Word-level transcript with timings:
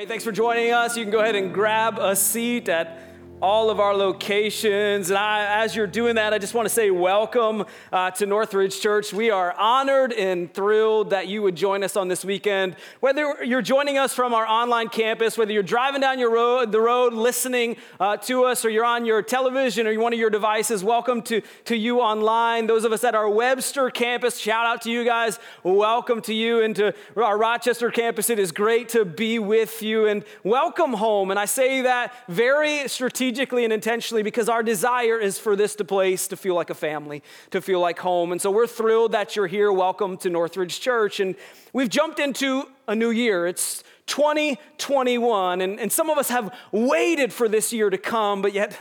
Hey, 0.00 0.06
thanks 0.06 0.24
for 0.24 0.32
joining 0.32 0.72
us. 0.72 0.96
You 0.96 1.04
can 1.04 1.12
go 1.12 1.20
ahead 1.20 1.36
and 1.36 1.52
grab 1.52 1.98
a 1.98 2.16
seat 2.16 2.70
at 2.70 2.98
all 3.42 3.70
of 3.70 3.80
our 3.80 3.94
locations. 3.94 5.08
And 5.08 5.18
I, 5.18 5.62
as 5.64 5.74
you're 5.74 5.86
doing 5.86 6.16
that, 6.16 6.34
I 6.34 6.38
just 6.38 6.52
want 6.52 6.66
to 6.66 6.74
say 6.74 6.90
welcome 6.90 7.64
uh, 7.90 8.10
to 8.12 8.26
Northridge 8.26 8.80
Church. 8.80 9.14
We 9.14 9.30
are 9.30 9.54
honored 9.58 10.12
and 10.12 10.52
thrilled 10.52 11.10
that 11.10 11.28
you 11.28 11.40
would 11.42 11.56
join 11.56 11.82
us 11.82 11.96
on 11.96 12.08
this 12.08 12.22
weekend. 12.22 12.76
Whether 13.00 13.42
you're 13.42 13.62
joining 13.62 13.96
us 13.96 14.12
from 14.14 14.34
our 14.34 14.46
online 14.46 14.90
campus, 14.90 15.38
whether 15.38 15.52
you're 15.52 15.62
driving 15.62 16.02
down 16.02 16.18
your 16.18 16.30
road, 16.30 16.70
the 16.70 16.82
road 16.82 17.14
listening 17.14 17.76
uh, 17.98 18.18
to 18.18 18.44
us, 18.44 18.64
or 18.64 18.68
you're 18.68 18.84
on 18.84 19.06
your 19.06 19.22
television 19.22 19.86
or 19.86 19.98
one 19.98 20.12
of 20.12 20.18
your 20.18 20.30
devices, 20.30 20.84
welcome 20.84 21.22
to, 21.22 21.40
to 21.64 21.76
you 21.76 22.00
online. 22.00 22.66
Those 22.66 22.84
of 22.84 22.92
us 22.92 23.04
at 23.04 23.14
our 23.14 23.28
Webster 23.28 23.88
campus, 23.88 24.38
shout 24.38 24.66
out 24.66 24.82
to 24.82 24.90
you 24.90 25.02
guys. 25.02 25.38
Welcome 25.62 26.20
to 26.22 26.34
you 26.34 26.62
and 26.62 26.76
to 26.76 26.94
our 27.16 27.38
Rochester 27.38 27.90
campus. 27.90 28.28
It 28.28 28.38
is 28.38 28.52
great 28.52 28.90
to 28.90 29.06
be 29.06 29.38
with 29.38 29.82
you 29.82 30.06
and 30.06 30.24
welcome 30.44 30.92
home. 30.92 31.30
And 31.30 31.40
I 31.40 31.46
say 31.46 31.80
that 31.82 32.12
very 32.28 32.86
strategically 32.88 33.29
strategically 33.30 33.62
and 33.62 33.72
intentionally 33.72 34.24
because 34.24 34.48
our 34.48 34.60
desire 34.60 35.16
is 35.16 35.38
for 35.38 35.54
this 35.54 35.76
to 35.76 35.84
place 35.84 36.26
to 36.26 36.36
feel 36.36 36.56
like 36.56 36.68
a 36.68 36.74
family, 36.74 37.22
to 37.52 37.60
feel 37.60 37.78
like 37.78 37.96
home. 38.00 38.32
And 38.32 38.42
so 38.42 38.50
we're 38.50 38.66
thrilled 38.66 39.12
that 39.12 39.36
you're 39.36 39.46
here. 39.46 39.70
Welcome 39.70 40.16
to 40.18 40.30
Northridge 40.30 40.80
Church. 40.80 41.20
And 41.20 41.36
we've 41.72 41.88
jumped 41.88 42.18
into 42.18 42.64
a 42.88 42.94
new 42.96 43.10
year. 43.10 43.46
It's 43.46 43.84
2021. 44.06 45.60
And, 45.60 45.78
and 45.78 45.92
some 45.92 46.10
of 46.10 46.18
us 46.18 46.28
have 46.28 46.52
waited 46.72 47.32
for 47.32 47.48
this 47.48 47.72
year 47.72 47.88
to 47.88 47.98
come, 47.98 48.42
but 48.42 48.52
yet, 48.52 48.76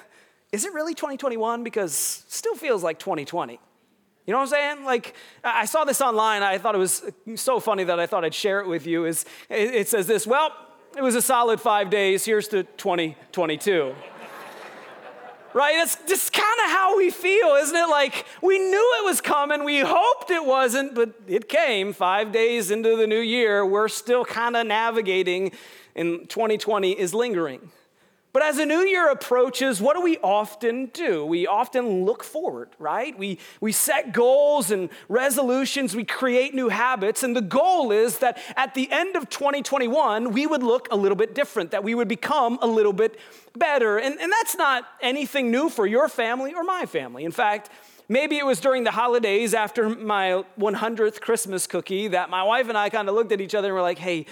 is 0.51 0.65
it 0.65 0.73
really 0.73 0.95
2021? 0.95 1.63
Because 1.63 2.25
still 2.27 2.55
feels 2.55 2.81
like 2.81 2.97
2020. 2.97 3.53
You 3.53 4.31
know 4.31 4.39
what 4.39 4.45
I'm 4.45 4.47
saying? 4.47 4.83
Like, 4.83 5.13
I 5.43 5.65
saw 5.65 5.85
this 5.85 6.01
online. 6.01 6.41
I 6.41 6.57
thought 6.57 6.73
it 6.73 6.79
was 6.79 7.03
so 7.35 7.59
funny 7.59 7.83
that 7.83 7.99
I 7.99 8.07
thought 8.07 8.25
I'd 8.25 8.33
share 8.33 8.61
it 8.61 8.67
with 8.67 8.87
you. 8.87 9.05
Is 9.05 9.25
it 9.47 9.87
says 9.89 10.07
this, 10.07 10.25
well, 10.25 10.51
it 10.97 11.03
was 11.03 11.13
a 11.13 11.21
solid 11.21 11.61
five 11.61 11.91
days. 11.91 12.25
Here's 12.25 12.47
to 12.47 12.63
2022 12.63 13.93
right? 15.53 15.75
That's 15.75 15.97
just 16.07 16.33
kind 16.33 16.59
of 16.65 16.71
how 16.71 16.97
we 16.97 17.09
feel, 17.09 17.55
isn't 17.55 17.75
it? 17.75 17.89
Like 17.89 18.25
we 18.41 18.57
knew 18.59 18.93
it 19.01 19.05
was 19.05 19.21
coming, 19.21 19.63
we 19.63 19.79
hoped 19.79 20.31
it 20.31 20.45
wasn't, 20.45 20.95
but 20.95 21.13
it 21.27 21.49
came 21.49 21.93
five 21.93 22.31
days 22.31 22.71
into 22.71 22.95
the 22.95 23.07
new 23.07 23.19
year. 23.19 23.65
We're 23.65 23.87
still 23.87 24.25
kind 24.25 24.55
of 24.55 24.67
navigating, 24.67 25.51
and 25.95 26.29
2020 26.29 26.91
is 26.91 27.13
lingering. 27.13 27.71
But 28.31 28.43
as 28.43 28.59
a 28.59 28.65
new 28.65 28.81
year 28.81 29.09
approaches, 29.09 29.81
what 29.81 29.95
do 29.95 30.01
we 30.01 30.19
often 30.19 30.87
do? 30.87 31.25
We 31.25 31.47
often 31.47 32.05
look 32.05 32.23
forward, 32.23 32.69
right? 32.77 33.17
We, 33.17 33.39
we 33.59 33.71
set 33.71 34.13
goals 34.13 34.69
and 34.69 34.89
resolutions, 35.07 35.95
we 35.95 36.03
create 36.03 36.53
new 36.53 36.69
habits, 36.69 37.23
and 37.23 37.35
the 37.35 37.41
goal 37.41 37.91
is 37.91 38.19
that 38.19 38.37
at 38.55 38.75
the 38.75 38.91
end 38.91 39.15
of 39.15 39.29
2021, 39.29 40.31
we 40.31 40.45
would 40.45 40.61
look 40.61 40.87
a 40.91 40.95
little 40.95 41.15
bit 41.15 41.33
different, 41.33 41.71
that 41.71 41.83
we 41.83 41.95
would 41.95 42.07
become 42.07 42.59
a 42.61 42.67
little 42.67 42.93
bit 42.93 43.19
better. 43.57 43.97
And, 43.97 44.19
and 44.19 44.31
that's 44.31 44.55
not 44.55 44.85
anything 45.01 45.49
new 45.49 45.67
for 45.67 45.87
your 45.87 46.07
family 46.07 46.53
or 46.53 46.63
my 46.63 46.85
family. 46.85 47.25
In 47.25 47.31
fact, 47.31 47.71
maybe 48.07 48.37
it 48.37 48.45
was 48.45 48.59
during 48.59 48.83
the 48.83 48.91
holidays 48.91 49.55
after 49.55 49.89
my 49.89 50.43
100th 50.59 51.19
Christmas 51.19 51.65
cookie 51.65 52.09
that 52.09 52.29
my 52.29 52.43
wife 52.43 52.69
and 52.69 52.77
I 52.77 52.89
kind 52.89 53.09
of 53.09 53.15
looked 53.15 53.31
at 53.31 53.41
each 53.41 53.55
other 53.55 53.69
and 53.69 53.75
were 53.75 53.81
like, 53.81 53.97
hey, 53.97 54.27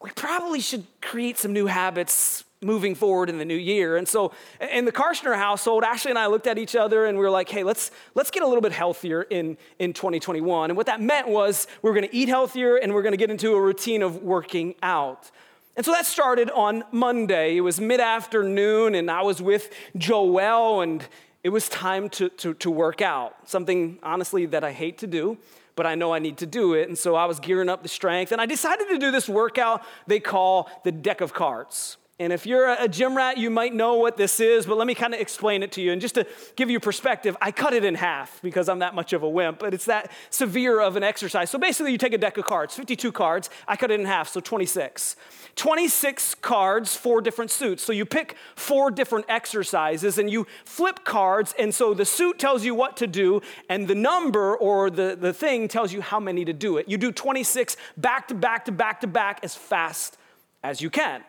we 0.00 0.10
probably 0.12 0.60
should 0.60 0.86
create 1.02 1.36
some 1.36 1.52
new 1.52 1.66
habits 1.66 2.44
moving 2.60 2.94
forward 2.94 3.30
in 3.30 3.38
the 3.38 3.44
new 3.44 3.56
year. 3.56 3.96
And 3.96 4.08
so 4.08 4.32
in 4.72 4.84
the 4.84 4.92
Karshner 4.92 5.36
household, 5.36 5.84
Ashley 5.84 6.10
and 6.10 6.18
I 6.18 6.26
looked 6.26 6.46
at 6.46 6.58
each 6.58 6.74
other 6.74 7.06
and 7.06 7.16
we 7.16 7.24
were 7.24 7.30
like, 7.30 7.48
hey, 7.48 7.62
let's, 7.62 7.90
let's 8.14 8.30
get 8.30 8.42
a 8.42 8.46
little 8.46 8.62
bit 8.62 8.72
healthier 8.72 9.22
in, 9.22 9.56
in 9.78 9.92
2021. 9.92 10.70
And 10.70 10.76
what 10.76 10.86
that 10.86 11.00
meant 11.00 11.28
was 11.28 11.66
we 11.82 11.90
are 11.90 11.94
gonna 11.94 12.08
eat 12.10 12.28
healthier 12.28 12.76
and 12.76 12.92
we're 12.94 13.02
gonna 13.02 13.16
get 13.16 13.30
into 13.30 13.54
a 13.54 13.60
routine 13.60 14.02
of 14.02 14.22
working 14.22 14.74
out. 14.82 15.30
And 15.76 15.86
so 15.86 15.92
that 15.92 16.06
started 16.06 16.50
on 16.50 16.82
Monday. 16.90 17.56
It 17.56 17.60
was 17.60 17.80
mid 17.80 18.00
afternoon, 18.00 18.96
and 18.96 19.08
I 19.08 19.22
was 19.22 19.40
with 19.40 19.72
Joelle, 19.96 20.82
and 20.82 21.06
it 21.44 21.50
was 21.50 21.68
time 21.68 22.08
to, 22.10 22.30
to, 22.30 22.54
to 22.54 22.68
work 22.68 23.00
out. 23.00 23.48
Something, 23.48 24.00
honestly, 24.02 24.46
that 24.46 24.64
I 24.64 24.72
hate 24.72 24.98
to 24.98 25.06
do 25.06 25.38
but 25.76 25.86
I 25.86 25.94
know 25.94 26.12
I 26.12 26.18
need 26.18 26.38
to 26.38 26.46
do 26.46 26.74
it. 26.74 26.88
And 26.88 26.98
so 26.98 27.14
I 27.14 27.26
was 27.26 27.38
gearing 27.38 27.68
up 27.68 27.84
the 27.84 27.88
strength, 27.88 28.32
and 28.32 28.40
I 28.40 28.46
decided 28.46 28.88
to 28.88 28.98
do 28.98 29.12
this 29.12 29.28
workout 29.28 29.84
they 30.08 30.18
call 30.18 30.68
the 30.82 30.90
deck 30.90 31.20
of 31.20 31.32
cards. 31.32 31.98
And 32.20 32.32
if 32.32 32.46
you're 32.46 32.68
a 32.68 32.88
gym 32.88 33.16
rat, 33.16 33.38
you 33.38 33.48
might 33.48 33.72
know 33.72 33.94
what 33.94 34.16
this 34.16 34.40
is, 34.40 34.66
but 34.66 34.76
let 34.76 34.88
me 34.88 34.94
kind 34.96 35.14
of 35.14 35.20
explain 35.20 35.62
it 35.62 35.70
to 35.72 35.80
you. 35.80 35.92
And 35.92 36.00
just 36.00 36.16
to 36.16 36.26
give 36.56 36.68
you 36.68 36.80
perspective, 36.80 37.36
I 37.40 37.52
cut 37.52 37.74
it 37.74 37.84
in 37.84 37.94
half 37.94 38.42
because 38.42 38.68
I'm 38.68 38.80
that 38.80 38.96
much 38.96 39.12
of 39.12 39.22
a 39.22 39.28
wimp, 39.28 39.60
but 39.60 39.72
it's 39.72 39.84
that 39.84 40.10
severe 40.30 40.80
of 40.80 40.96
an 40.96 41.04
exercise. 41.04 41.48
So 41.48 41.60
basically, 41.60 41.92
you 41.92 41.98
take 41.98 42.12
a 42.12 42.18
deck 42.18 42.36
of 42.36 42.44
cards, 42.44 42.74
52 42.74 43.12
cards, 43.12 43.50
I 43.68 43.76
cut 43.76 43.92
it 43.92 44.00
in 44.00 44.06
half, 44.06 44.28
so 44.28 44.40
26. 44.40 45.14
26 45.54 46.34
cards, 46.36 46.96
four 46.96 47.20
different 47.20 47.52
suits. 47.52 47.84
So 47.84 47.92
you 47.92 48.04
pick 48.04 48.36
four 48.56 48.90
different 48.90 49.26
exercises 49.28 50.18
and 50.18 50.28
you 50.28 50.48
flip 50.64 51.04
cards, 51.04 51.54
and 51.56 51.72
so 51.72 51.94
the 51.94 52.04
suit 52.04 52.40
tells 52.40 52.64
you 52.64 52.74
what 52.74 52.96
to 52.96 53.06
do, 53.06 53.42
and 53.68 53.86
the 53.86 53.94
number 53.94 54.56
or 54.56 54.90
the, 54.90 55.16
the 55.20 55.32
thing 55.32 55.68
tells 55.68 55.92
you 55.92 56.00
how 56.00 56.18
many 56.18 56.44
to 56.44 56.52
do 56.52 56.78
it. 56.78 56.88
You 56.88 56.98
do 56.98 57.12
26 57.12 57.76
back 57.96 58.26
to 58.26 58.34
back 58.34 58.64
to 58.64 58.72
back 58.72 59.02
to 59.02 59.06
back 59.06 59.38
as 59.44 59.54
fast 59.54 60.16
as 60.64 60.80
you 60.80 60.90
can. 60.90 61.22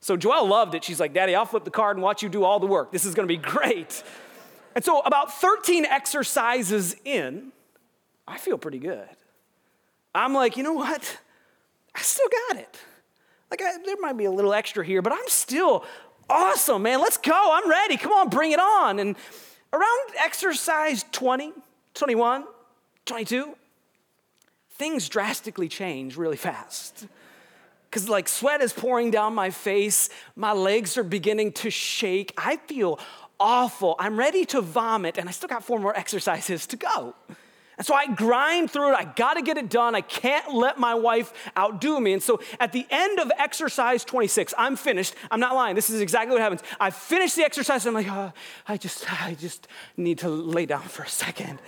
So 0.00 0.16
Joelle 0.16 0.48
loved 0.48 0.74
it. 0.74 0.82
She's 0.82 0.98
like, 0.98 1.12
Daddy, 1.12 1.34
I'll 1.34 1.44
flip 1.44 1.64
the 1.64 1.70
card 1.70 1.96
and 1.96 2.02
watch 2.02 2.22
you 2.22 2.28
do 2.28 2.42
all 2.42 2.58
the 2.58 2.66
work. 2.66 2.90
This 2.90 3.04
is 3.04 3.14
to 3.14 3.26
be 3.26 3.36
great. 3.36 4.02
And 4.74 4.84
so, 4.84 5.00
about 5.00 5.32
13 5.34 5.84
exercises 5.84 6.96
in, 7.04 7.52
I 8.26 8.38
feel 8.38 8.56
pretty 8.56 8.78
good. 8.78 9.08
I'm 10.14 10.32
like, 10.32 10.56
you 10.56 10.62
know 10.62 10.72
what? 10.72 11.18
I 11.94 12.02
still 12.02 12.28
got 12.48 12.60
it. 12.60 12.78
Like, 13.50 13.60
I, 13.62 13.72
there 13.84 13.96
might 14.00 14.16
be 14.16 14.26
a 14.26 14.30
little 14.30 14.54
extra 14.54 14.84
here, 14.84 15.02
but 15.02 15.12
I'm 15.12 15.28
still 15.28 15.84
awesome, 16.28 16.82
man. 16.82 17.00
Let's 17.00 17.16
go. 17.16 17.32
I'm 17.34 17.68
ready. 17.68 17.96
Come 17.96 18.12
on, 18.12 18.28
bring 18.28 18.52
it 18.52 18.60
on. 18.60 19.00
And 19.00 19.16
around 19.72 20.10
exercise 20.18 21.04
20, 21.10 21.52
21, 21.94 22.44
22, 23.06 23.56
things 24.74 25.08
drastically 25.08 25.68
change 25.68 26.16
really 26.16 26.36
fast 26.36 27.06
because 27.90 28.08
like 28.08 28.28
sweat 28.28 28.60
is 28.60 28.72
pouring 28.72 29.10
down 29.10 29.34
my 29.34 29.50
face, 29.50 30.10
my 30.36 30.52
legs 30.52 30.96
are 30.96 31.02
beginning 31.02 31.50
to 31.52 31.70
shake. 31.70 32.32
I 32.38 32.56
feel 32.56 33.00
awful. 33.40 33.96
I'm 33.98 34.16
ready 34.16 34.44
to 34.46 34.60
vomit, 34.60 35.18
and 35.18 35.28
I 35.28 35.32
still 35.32 35.48
got 35.48 35.64
four 35.64 35.80
more 35.80 35.96
exercises 35.96 36.66
to 36.68 36.76
go. 36.76 37.14
And 37.78 37.86
so 37.86 37.94
I 37.94 38.06
grind 38.08 38.70
through 38.70 38.92
it. 38.92 38.94
I 38.94 39.04
got 39.04 39.34
to 39.34 39.42
get 39.42 39.56
it 39.56 39.70
done. 39.70 39.94
I 39.94 40.02
can't 40.02 40.52
let 40.52 40.78
my 40.78 40.94
wife 40.94 41.32
outdo 41.56 41.98
me. 41.98 42.12
And 42.12 42.22
so 42.22 42.38
at 42.60 42.72
the 42.72 42.86
end 42.90 43.18
of 43.18 43.32
exercise 43.38 44.04
26, 44.04 44.52
I'm 44.58 44.76
finished. 44.76 45.14
I'm 45.30 45.40
not 45.40 45.54
lying. 45.54 45.74
This 45.74 45.88
is 45.88 46.02
exactly 46.02 46.34
what 46.34 46.42
happens. 46.42 46.60
I 46.78 46.90
finish 46.90 47.32
the 47.32 47.42
exercise. 47.42 47.86
I'm 47.86 47.94
like, 47.94 48.06
oh, 48.10 48.34
I 48.68 48.76
just, 48.76 49.10
I 49.24 49.32
just 49.32 49.66
need 49.96 50.18
to 50.18 50.28
lay 50.28 50.66
down 50.66 50.82
for 50.82 51.04
a 51.04 51.08
second. 51.08 51.58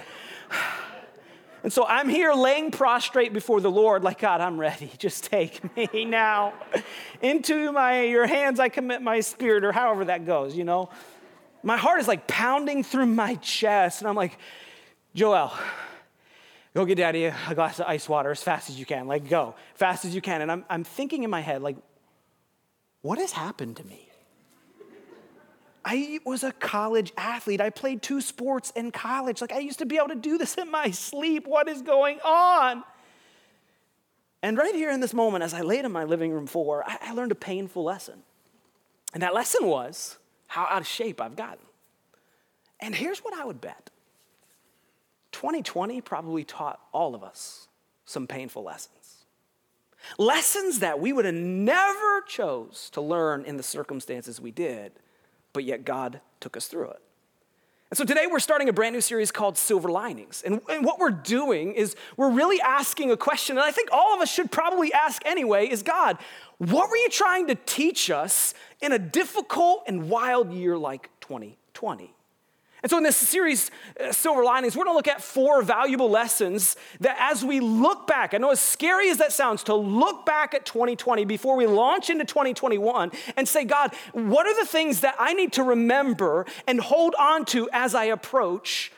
And 1.62 1.72
so 1.72 1.86
I'm 1.86 2.08
here 2.08 2.32
laying 2.32 2.72
prostrate 2.72 3.32
before 3.32 3.60
the 3.60 3.70
Lord, 3.70 4.02
like, 4.02 4.18
God, 4.18 4.40
I'm 4.40 4.58
ready. 4.58 4.90
Just 4.98 5.24
take 5.24 5.76
me 5.76 6.04
now. 6.04 6.54
Into 7.20 7.70
my 7.72 8.02
your 8.02 8.26
hands 8.26 8.58
I 8.58 8.68
commit 8.68 9.00
my 9.02 9.20
spirit, 9.20 9.64
or 9.64 9.72
however 9.72 10.06
that 10.06 10.26
goes, 10.26 10.56
you 10.56 10.64
know. 10.64 10.90
My 11.62 11.76
heart 11.76 12.00
is 12.00 12.08
like 12.08 12.26
pounding 12.26 12.82
through 12.82 13.06
my 13.06 13.36
chest, 13.36 14.00
and 14.00 14.08
I'm 14.08 14.16
like, 14.16 14.36
Joel, 15.14 15.52
go 16.74 16.84
get 16.84 16.96
daddy 16.96 17.26
a 17.26 17.54
glass 17.54 17.78
of 17.78 17.86
ice 17.86 18.08
water 18.08 18.32
as 18.32 18.42
fast 18.42 18.68
as 18.68 18.78
you 18.78 18.86
can. 18.86 19.06
Like, 19.06 19.28
go, 19.28 19.54
fast 19.74 20.04
as 20.04 20.14
you 20.14 20.20
can. 20.20 20.40
And 20.40 20.50
I'm, 20.50 20.64
I'm 20.68 20.82
thinking 20.82 21.22
in 21.22 21.30
my 21.30 21.40
head, 21.40 21.62
like, 21.62 21.76
what 23.02 23.18
has 23.18 23.32
happened 23.32 23.76
to 23.76 23.84
me? 23.84 24.08
I 25.84 26.20
was 26.24 26.44
a 26.44 26.52
college 26.52 27.12
athlete. 27.16 27.60
I 27.60 27.70
played 27.70 28.02
two 28.02 28.20
sports 28.20 28.72
in 28.76 28.90
college. 28.92 29.40
Like, 29.40 29.52
I 29.52 29.58
used 29.58 29.80
to 29.80 29.86
be 29.86 29.96
able 29.96 30.08
to 30.08 30.14
do 30.14 30.38
this 30.38 30.56
in 30.56 30.70
my 30.70 30.90
sleep. 30.90 31.46
What 31.46 31.68
is 31.68 31.82
going 31.82 32.20
on? 32.24 32.84
And 34.42 34.56
right 34.56 34.74
here 34.74 34.90
in 34.90 35.00
this 35.00 35.14
moment, 35.14 35.44
as 35.44 35.54
I 35.54 35.62
laid 35.62 35.84
in 35.84 35.92
my 35.92 36.04
living 36.04 36.32
room 36.32 36.46
floor, 36.46 36.84
I, 36.86 36.98
I 37.00 37.12
learned 37.12 37.32
a 37.32 37.36
painful 37.36 37.84
lesson. 37.84 38.22
And 39.14 39.22
that 39.22 39.34
lesson 39.34 39.66
was 39.66 40.18
how 40.48 40.66
out 40.68 40.80
of 40.80 40.86
shape 40.86 41.20
I've 41.20 41.36
gotten. 41.36 41.64
And 42.80 42.94
here's 42.94 43.20
what 43.20 43.34
I 43.34 43.44
would 43.44 43.60
bet 43.60 43.90
2020 45.32 46.00
probably 46.00 46.44
taught 46.44 46.80
all 46.92 47.14
of 47.14 47.22
us 47.22 47.68
some 48.04 48.26
painful 48.26 48.62
lessons. 48.62 49.24
Lessons 50.18 50.80
that 50.80 50.98
we 50.98 51.12
would 51.12 51.24
have 51.24 51.34
never 51.34 52.20
chose 52.22 52.90
to 52.90 53.00
learn 53.00 53.44
in 53.44 53.56
the 53.56 53.62
circumstances 53.62 54.40
we 54.40 54.50
did 54.50 54.92
but 55.52 55.64
yet 55.64 55.84
God 55.84 56.20
took 56.40 56.56
us 56.56 56.66
through 56.66 56.90
it. 56.90 57.02
And 57.90 57.98
so 57.98 58.04
today 58.04 58.26
we're 58.26 58.38
starting 58.38 58.70
a 58.70 58.72
brand 58.72 58.94
new 58.94 59.02
series 59.02 59.30
called 59.30 59.58
Silver 59.58 59.90
Linings. 59.90 60.42
And, 60.46 60.62
and, 60.70 60.82
what 60.82 60.98
we're 60.98 61.10
doing 61.10 61.74
is 61.74 61.94
we're 62.16 62.30
really 62.30 62.58
asking 62.58 63.10
a 63.10 63.18
question, 63.18 63.58
and 63.58 63.64
I 63.64 63.70
think 63.70 63.90
all 63.92 64.14
of 64.14 64.22
us 64.22 64.32
should 64.32 64.50
probably 64.50 64.94
ask 64.94 65.20
anyway 65.26 65.68
is 65.68 65.82
God, 65.82 66.16
what 66.56 66.88
were 66.88 66.96
you 66.96 67.10
trying 67.10 67.48
to 67.48 67.54
teach 67.54 68.10
us 68.10 68.54
in 68.80 68.92
a 68.92 68.98
difficult 68.98 69.84
and 69.86 70.08
wild 70.08 70.52
year 70.52 70.78
like 70.78 71.10
2020? 71.20 72.14
And 72.82 72.90
so, 72.90 72.96
in 72.96 73.04
this 73.04 73.16
series, 73.16 73.70
uh, 74.00 74.10
Silver 74.10 74.42
Linings, 74.42 74.76
we're 74.76 74.84
gonna 74.84 74.96
look 74.96 75.06
at 75.06 75.22
four 75.22 75.62
valuable 75.62 76.10
lessons 76.10 76.76
that 76.98 77.16
as 77.20 77.44
we 77.44 77.60
look 77.60 78.08
back, 78.08 78.34
I 78.34 78.38
know 78.38 78.50
as 78.50 78.60
scary 78.60 79.08
as 79.08 79.18
that 79.18 79.32
sounds, 79.32 79.62
to 79.64 79.74
look 79.74 80.26
back 80.26 80.52
at 80.52 80.66
2020 80.66 81.24
before 81.24 81.56
we 81.56 81.66
launch 81.66 82.10
into 82.10 82.24
2021 82.24 83.12
and 83.36 83.48
say, 83.48 83.64
God, 83.64 83.94
what 84.12 84.46
are 84.46 84.58
the 84.58 84.66
things 84.66 85.00
that 85.00 85.14
I 85.18 85.32
need 85.32 85.52
to 85.52 85.62
remember 85.62 86.44
and 86.66 86.80
hold 86.80 87.14
on 87.20 87.44
to 87.46 87.68
as 87.72 87.94
I 87.94 88.04
approach 88.06 88.90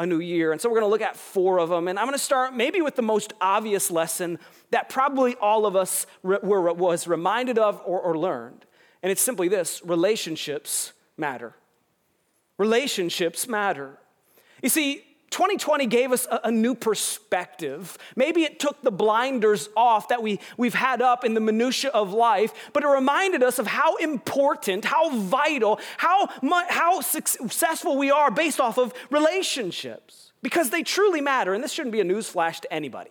a 0.00 0.06
new 0.06 0.18
year? 0.18 0.50
And 0.50 0.60
so, 0.60 0.68
we're 0.68 0.80
gonna 0.80 0.90
look 0.90 1.00
at 1.00 1.16
four 1.16 1.60
of 1.60 1.68
them. 1.68 1.86
And 1.86 1.96
I'm 1.96 2.06
gonna 2.06 2.18
start 2.18 2.56
maybe 2.56 2.82
with 2.82 2.96
the 2.96 3.02
most 3.02 3.34
obvious 3.40 3.88
lesson 3.88 4.40
that 4.70 4.88
probably 4.88 5.36
all 5.36 5.64
of 5.64 5.76
us 5.76 6.06
were, 6.24 6.72
was 6.72 7.06
reminded 7.06 7.56
of 7.56 7.80
or, 7.86 8.00
or 8.00 8.18
learned. 8.18 8.64
And 9.00 9.12
it's 9.12 9.22
simply 9.22 9.46
this 9.46 9.80
relationships 9.84 10.92
matter. 11.16 11.54
Relationships 12.58 13.48
matter. 13.48 13.98
You 14.62 14.68
see, 14.68 15.04
2020 15.30 15.86
gave 15.86 16.10
us 16.12 16.26
a, 16.30 16.40
a, 16.44 16.50
new 16.50 16.74
perspective. 16.74 17.98
Maybe 18.16 18.42
it 18.44 18.58
took 18.58 18.80
the 18.82 18.90
blinders 18.90 19.68
off 19.76 20.08
that 20.08 20.22
we, 20.22 20.40
we've 20.56 20.74
had 20.74 21.02
up 21.02 21.24
in 21.24 21.34
the 21.34 21.40
minutia 21.40 21.90
of 21.90 22.12
life, 22.12 22.52
but 22.72 22.82
it 22.82 22.86
reminded 22.86 23.42
us 23.42 23.58
of 23.58 23.66
how 23.66 23.96
important, 23.96 24.86
how 24.86 25.10
vital, 25.16 25.78
how, 25.98 26.28
how 26.68 27.00
successful 27.02 27.98
we 27.98 28.10
are 28.10 28.30
based 28.30 28.58
off 28.58 28.78
of 28.78 28.94
relationships. 29.10 30.32
Because 30.40 30.70
they 30.70 30.82
truly 30.82 31.20
matter, 31.20 31.52
and 31.52 31.62
this 31.62 31.72
shouldn't 31.72 31.92
be 31.92 32.00
a 32.00 32.04
newsflash 32.04 32.60
to 32.60 32.72
anybody 32.72 33.10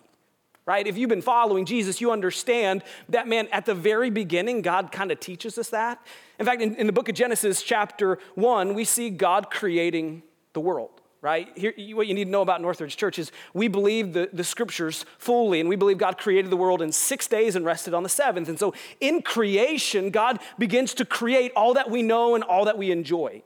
right? 0.68 0.86
If 0.86 0.98
you've 0.98 1.08
been 1.08 1.22
following 1.22 1.64
Jesus, 1.64 1.98
you 1.98 2.12
understand 2.12 2.84
that, 3.08 3.26
man, 3.26 3.48
at 3.52 3.64
the 3.64 3.74
very 3.74 4.10
beginning, 4.10 4.60
God 4.60 4.92
kind 4.92 5.10
of 5.10 5.18
teaches 5.18 5.56
us 5.56 5.70
that. 5.70 5.98
In 6.38 6.44
fact, 6.44 6.60
in, 6.60 6.74
in, 6.74 6.86
the 6.86 6.92
book 6.92 7.08
of 7.08 7.14
Genesis, 7.14 7.62
chapter 7.62 8.18
one, 8.34 8.74
we 8.74 8.84
see 8.84 9.08
God 9.08 9.50
creating 9.50 10.22
the 10.52 10.60
world. 10.60 10.90
Right? 11.22 11.48
Here, 11.56 11.72
what 11.96 12.06
you 12.06 12.12
need 12.12 12.26
to 12.26 12.30
know 12.30 12.42
about 12.42 12.60
Northridge 12.60 12.98
Church 12.98 13.18
is 13.18 13.32
we 13.54 13.66
believe 13.66 14.12
the, 14.12 14.28
the 14.30 14.44
scriptures 14.44 15.06
fully, 15.16 15.58
and 15.58 15.70
we 15.70 15.74
believe 15.74 15.96
God 15.96 16.18
created 16.18 16.50
the 16.50 16.56
world 16.56 16.82
in 16.82 16.92
six 16.92 17.26
days 17.26 17.56
and 17.56 17.64
rested 17.64 17.94
on 17.94 18.02
the 18.02 18.08
seventh. 18.10 18.50
And 18.50 18.58
so 18.58 18.74
in 19.00 19.22
creation, 19.22 20.10
God 20.10 20.38
begins 20.58 20.92
to 20.94 21.06
create 21.06 21.50
all 21.56 21.74
that 21.74 21.90
we 21.90 22.02
know 22.02 22.34
and 22.34 22.44
all 22.44 22.66
that 22.66 22.76
we 22.76 22.90
enjoy. 22.90 23.42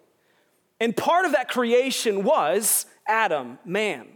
And 0.80 0.96
part 0.96 1.24
of 1.24 1.32
that 1.32 1.48
creation 1.48 2.24
was 2.24 2.84
Adam, 3.06 3.60
man. 3.64 4.08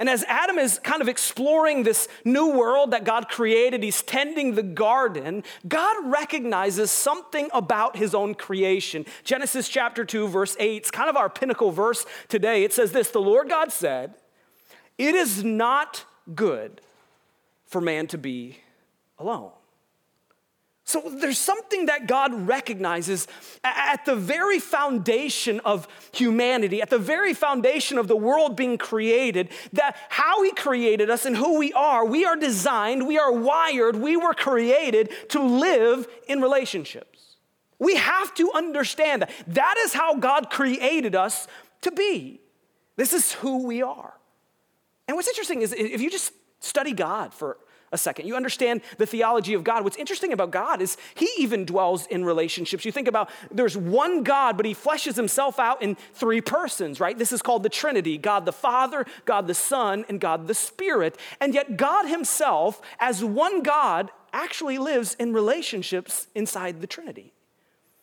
And 0.00 0.08
as 0.08 0.24
Adam 0.28 0.58
is 0.58 0.78
kind 0.78 1.02
of 1.02 1.08
exploring 1.08 1.82
this 1.82 2.08
new 2.24 2.52
world 2.52 2.92
that 2.92 3.04
God 3.04 3.28
created, 3.28 3.82
he's 3.82 4.00
tending 4.00 4.54
the 4.54 4.62
garden, 4.62 5.44
God 5.68 6.10
recognizes 6.10 6.90
something 6.90 7.50
about 7.52 7.96
his 7.96 8.14
own 8.14 8.34
creation. 8.34 9.04
Genesis 9.24 9.68
chapter 9.68 10.06
2, 10.06 10.26
verse 10.26 10.56
8, 10.58 10.76
it's 10.78 10.90
kind 10.90 11.10
of 11.10 11.18
our 11.18 11.28
pinnacle 11.28 11.70
verse 11.70 12.06
today. 12.28 12.64
It 12.64 12.72
says 12.72 12.92
this 12.92 13.10
The 13.10 13.20
Lord 13.20 13.50
God 13.50 13.72
said, 13.72 14.14
It 14.96 15.14
is 15.14 15.44
not 15.44 16.06
good 16.34 16.80
for 17.66 17.82
man 17.82 18.06
to 18.06 18.16
be 18.16 18.56
alone. 19.18 19.52
So 20.90 21.02
there's 21.08 21.38
something 21.38 21.86
that 21.86 22.08
God 22.08 22.48
recognizes 22.48 23.28
at 23.62 24.04
the 24.06 24.16
very 24.16 24.58
foundation 24.58 25.60
of 25.60 25.86
humanity, 26.10 26.82
at 26.82 26.90
the 26.90 26.98
very 26.98 27.32
foundation 27.32 27.96
of 27.96 28.08
the 28.08 28.16
world 28.16 28.56
being 28.56 28.76
created, 28.76 29.50
that 29.72 29.96
how 30.08 30.42
He 30.42 30.50
created 30.50 31.08
us 31.08 31.24
and 31.26 31.36
who 31.36 31.60
we 31.60 31.72
are, 31.74 32.04
we 32.04 32.24
are 32.24 32.34
designed, 32.34 33.06
we 33.06 33.18
are 33.18 33.30
wired, 33.30 33.94
we 33.94 34.16
were 34.16 34.34
created 34.34 35.12
to 35.28 35.40
live 35.40 36.08
in 36.26 36.40
relationships. 36.40 37.36
We 37.78 37.94
have 37.94 38.34
to 38.34 38.50
understand 38.52 39.22
that. 39.22 39.30
That 39.46 39.76
is 39.78 39.92
how 39.92 40.16
God 40.16 40.50
created 40.50 41.14
us 41.14 41.46
to 41.82 41.92
be. 41.92 42.40
This 42.96 43.12
is 43.12 43.30
who 43.34 43.64
we 43.64 43.80
are. 43.80 44.14
And 45.06 45.16
what's 45.16 45.28
interesting 45.28 45.62
is 45.62 45.72
if 45.72 46.00
you 46.00 46.10
just 46.10 46.32
study 46.58 46.94
God 46.94 47.32
for 47.32 47.58
a 47.92 47.98
second. 47.98 48.26
You 48.26 48.36
understand 48.36 48.82
the 48.98 49.06
theology 49.06 49.54
of 49.54 49.64
God. 49.64 49.82
What's 49.84 49.96
interesting 49.96 50.32
about 50.32 50.50
God 50.50 50.80
is 50.80 50.96
he 51.14 51.28
even 51.38 51.64
dwells 51.64 52.06
in 52.06 52.24
relationships. 52.24 52.84
You 52.84 52.92
think 52.92 53.08
about 53.08 53.30
there's 53.50 53.76
one 53.76 54.22
God, 54.22 54.56
but 54.56 54.66
he 54.66 54.74
fleshes 54.74 55.16
himself 55.16 55.58
out 55.58 55.82
in 55.82 55.96
three 56.14 56.40
persons, 56.40 57.00
right? 57.00 57.18
This 57.18 57.32
is 57.32 57.42
called 57.42 57.62
the 57.62 57.68
Trinity 57.68 58.16
God 58.18 58.44
the 58.44 58.52
Father, 58.52 59.06
God 59.24 59.46
the 59.46 59.54
Son, 59.54 60.04
and 60.08 60.20
God 60.20 60.46
the 60.46 60.54
Spirit. 60.54 61.18
And 61.40 61.54
yet, 61.54 61.76
God 61.76 62.06
himself, 62.06 62.80
as 62.98 63.24
one 63.24 63.62
God, 63.62 64.10
actually 64.32 64.78
lives 64.78 65.14
in 65.14 65.32
relationships 65.32 66.28
inside 66.34 66.80
the 66.80 66.86
Trinity. 66.86 67.32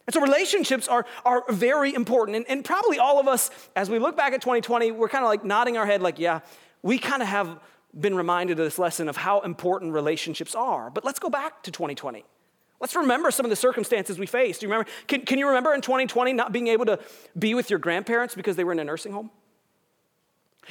And 0.05 0.13
so 0.13 0.21
relationships 0.21 0.87
are, 0.87 1.05
are 1.25 1.43
very 1.49 1.93
important. 1.93 2.37
And, 2.37 2.45
and 2.49 2.65
probably 2.65 2.97
all 2.97 3.19
of 3.19 3.27
us, 3.27 3.49
as 3.75 3.89
we 3.89 3.99
look 3.99 4.15
back 4.15 4.33
at 4.33 4.41
2020, 4.41 4.91
we're 4.91 5.09
kind 5.09 5.23
of 5.23 5.29
like 5.29 5.43
nodding 5.43 5.77
our 5.77 5.85
head, 5.85 6.01
like, 6.01 6.17
yeah, 6.17 6.39
we 6.81 6.97
kind 6.97 7.21
of 7.21 7.27
have 7.27 7.59
been 7.99 8.15
reminded 8.15 8.59
of 8.59 8.65
this 8.65 8.79
lesson 8.79 9.09
of 9.09 9.17
how 9.17 9.41
important 9.41 9.93
relationships 9.93 10.55
are. 10.55 10.89
But 10.89 11.03
let's 11.05 11.19
go 11.19 11.29
back 11.29 11.63
to 11.63 11.71
2020. 11.71 12.23
Let's 12.79 12.95
remember 12.95 13.31
some 13.31 13.45
of 13.45 13.49
the 13.49 13.55
circumstances 13.55 14.19
we 14.19 14.27
faced. 14.27 14.59
Do 14.61 14.67
you 14.67 14.71
remember? 14.71 14.89
Can, 15.07 15.21
can 15.21 15.39
you 15.39 15.47
remember 15.47 15.73
in 15.73 15.81
2020 15.81 16.33
not 16.33 16.51
being 16.51 16.67
able 16.67 16.85
to 16.85 16.99
be 17.37 17.55
with 17.55 17.69
your 17.69 17.79
grandparents 17.79 18.35
because 18.35 18.55
they 18.55 18.63
were 18.63 18.71
in 18.71 18.79
a 18.79 18.83
nursing 18.83 19.11
home? 19.11 19.31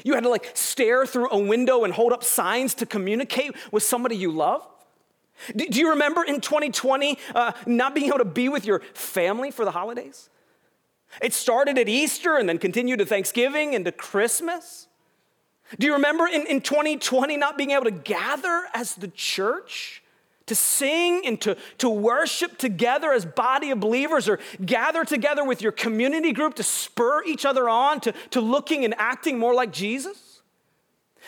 You 0.04 0.14
had 0.14 0.22
to 0.22 0.28
like 0.28 0.50
stare 0.54 1.06
through 1.06 1.30
a 1.30 1.38
window 1.38 1.84
and 1.84 1.92
hold 1.92 2.12
up 2.12 2.22
signs 2.22 2.74
to 2.74 2.86
communicate 2.86 3.56
with 3.72 3.82
somebody 3.82 4.16
you 4.16 4.30
love? 4.30 4.66
Do, 5.54 5.66
do 5.66 5.80
you 5.80 5.90
remember 5.90 6.22
in 6.22 6.40
2020 6.40 7.18
uh, 7.34 7.52
not 7.66 7.94
being 7.94 8.08
able 8.08 8.18
to 8.18 8.24
be 8.24 8.48
with 8.48 8.66
your 8.66 8.80
family 8.94 9.50
for 9.50 9.64
the 9.64 9.70
holidays? 9.70 10.30
It 11.22 11.32
started 11.32 11.78
at 11.78 11.88
Easter 11.88 12.36
and 12.36 12.48
then 12.48 12.58
continued 12.58 12.98
to 12.98 13.06
Thanksgiving 13.06 13.74
and 13.74 13.84
to 13.84 13.92
Christmas. 13.92 14.86
Do 15.78 15.86
you 15.86 15.94
remember 15.94 16.26
in, 16.26 16.46
in 16.46 16.60
2020 16.60 17.36
not 17.36 17.58
being 17.58 17.72
able 17.72 17.84
to 17.84 17.90
gather 17.90 18.66
as 18.74 18.94
the 18.94 19.08
church? 19.08 20.02
To 20.46 20.54
sing 20.54 21.26
and 21.26 21.40
to, 21.40 21.56
to 21.78 21.88
worship 21.88 22.56
together 22.56 23.12
as 23.12 23.26
body 23.26 23.72
of 23.72 23.80
believers 23.80 24.28
or 24.28 24.38
gather 24.64 25.04
together 25.04 25.44
with 25.44 25.60
your 25.60 25.72
community 25.72 26.32
group 26.32 26.54
to 26.54 26.62
spur 26.62 27.24
each 27.24 27.44
other 27.44 27.68
on 27.68 27.98
to, 28.02 28.12
to 28.30 28.40
looking 28.40 28.84
and 28.84 28.94
acting 28.96 29.40
more 29.40 29.54
like 29.54 29.72
Jesus? 29.72 30.42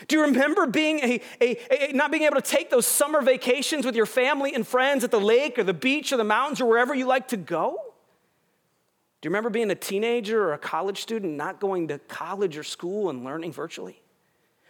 Do 0.06 0.14
you 0.14 0.23
remember 0.23 0.67
being 0.67 1.00
a, 1.00 1.20
a, 1.41 1.91
a, 1.91 1.93
not 1.93 2.12
being 2.12 2.23
able 2.23 2.37
to 2.37 2.43
take 2.43 2.70
those 2.70 2.87
summer 2.87 3.20
vacations 3.20 3.84
with 3.84 3.96
your 3.96 4.06
family 4.06 4.55
and 4.55 4.64
friends 4.64 5.02
at 5.02 5.11
the 5.11 5.20
lake 5.20 5.58
or 5.58 5.64
the 5.64 5.75
beach 5.75 6.12
or 6.12 6.17
the 6.17 6.23
mountains 6.23 6.61
or 6.61 6.67
wherever 6.67 6.94
you 6.94 7.06
like 7.06 7.26
to 7.29 7.37
go? 7.37 7.76
Do 9.20 9.26
you 9.26 9.31
remember 9.31 9.50
being 9.50 9.73
a 9.73 9.75
teenager 9.75 10.41
or 10.41 10.52
a 10.52 10.58
college 10.58 11.02
student 11.02 11.34
not 11.34 11.58
going 11.58 11.88
to 11.88 11.99
college 11.99 12.56
or 12.56 12.62
school 12.62 13.11
and 13.11 13.25
learning 13.25 13.52
virtually? 13.52 14.00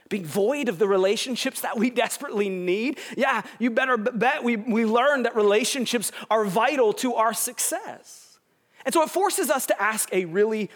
Being 0.09 0.25
void 0.25 0.69
of 0.69 0.79
the 0.79 0.89
relationships 0.89 1.61
that 1.61 1.79
we 1.79 1.91
desperately 2.05 2.49
need. 2.49 2.99
Yeah, 3.17 3.43
you 3.59 3.71
better 3.71 3.97
bet 3.97 4.45
we, 4.45 4.57
we 4.57 4.85
learn 4.85 5.23
that 5.25 5.37
relationships 5.37 6.13
are 6.31 6.45
vital 6.45 6.93
to 6.95 7.15
our 7.15 7.35
success. 7.35 8.39
And 8.85 8.95
so 8.95 9.03
it 9.03 9.11
forces 9.11 9.51
us 9.51 9.67
to 9.67 9.83
ask 9.83 10.09
a 10.13 10.25
really 10.25 10.71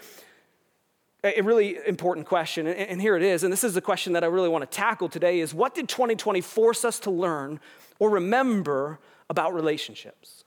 a 1.23 1.41
really 1.41 1.77
important 1.87 2.27
question 2.27 2.67
and 2.67 3.01
here 3.01 3.15
it 3.15 3.23
is 3.23 3.45
and 3.45 3.53
this 3.53 3.63
is 3.63 3.73
the 3.73 3.79
question 3.79 4.11
that 4.11 4.25
i 4.25 4.27
really 4.27 4.49
want 4.49 4.61
to 4.61 4.75
tackle 4.75 5.07
today 5.07 5.39
is 5.39 5.53
what 5.53 5.73
did 5.73 5.87
2020 5.87 6.41
force 6.41 6.83
us 6.83 6.99
to 6.99 7.09
learn 7.09 7.61
or 7.97 8.09
remember 8.09 8.99
about 9.29 9.53
relationships 9.53 10.43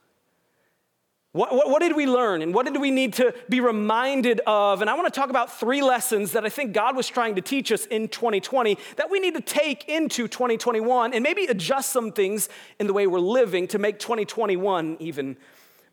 what, 1.36 1.54
what, 1.54 1.68
what, 1.68 1.82
did 1.82 1.94
we 1.94 2.06
learn 2.06 2.40
and 2.40 2.54
what 2.54 2.64
did 2.64 2.80
we 2.80 2.90
need 2.90 3.12
to 3.14 3.34
be 3.48 3.60
reminded 3.60 4.40
of? 4.46 4.80
And 4.80 4.88
I 4.88 4.94
want 4.94 5.12
to 5.12 5.20
talk 5.20 5.28
about 5.28 5.52
three 5.52 5.82
lessons 5.82 6.32
that 6.32 6.46
I 6.46 6.48
think 6.48 6.72
God 6.72 6.96
was 6.96 7.08
trying 7.08 7.34
to 7.34 7.42
teach 7.42 7.70
us 7.70 7.84
in 7.86 8.08
2020 8.08 8.78
that 8.96 9.10
we 9.10 9.20
need 9.20 9.34
to 9.34 9.42
take 9.42 9.86
into 9.86 10.28
2021 10.28 11.12
and 11.12 11.22
maybe 11.22 11.44
adjust 11.44 11.90
some 11.90 12.10
things 12.10 12.48
in 12.78 12.86
the 12.86 12.94
way 12.94 13.06
we're 13.06 13.20
living 13.20 13.68
to 13.68 13.78
make 13.78 13.98
2021 13.98 14.96
even 14.98 15.36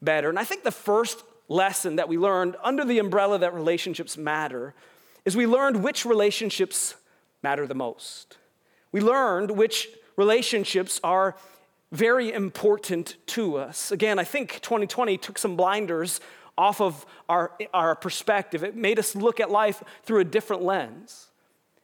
better. 0.02 0.30
And 0.30 0.40
I 0.40 0.46
think 0.46 0.64
the 0.64 0.72
first 0.72 1.24
lesson 1.50 1.98
that 1.98 2.08
we 2.08 2.18
learned 2.18 2.56
under 2.64 2.86
the 2.86 3.00
umbrella 3.00 3.38
that 3.40 3.54
relationships 3.54 4.18
matter 4.18 4.74
is 5.26 5.36
we 5.36 5.46
learned 5.46 5.84
which 5.84 6.06
relationships 6.06 6.96
matter 7.42 7.68
the 7.68 7.76
most. 7.76 8.38
We 8.94 9.02
learned 9.02 9.52
which 9.52 9.90
relationships 10.16 11.02
are 11.04 11.36
very 11.94 12.34
important 12.34 13.16
to 13.28 13.56
us. 13.58 13.92
Again, 13.92 14.18
I 14.18 14.24
think 14.24 14.60
2020 14.62 15.18
took 15.20 15.38
some 15.38 15.56
blinders 15.56 16.20
off 16.58 16.82
of 16.82 17.06
our, 17.30 17.52
our 17.74 17.96
perspective. 17.96 18.64
It 18.64 18.76
made 18.76 19.00
us 19.00 19.16
look 19.16 19.40
at 19.40 19.50
life 19.50 19.84
through 20.04 20.20
a 20.20 20.24
different 20.24 20.64
lens. 20.64 21.28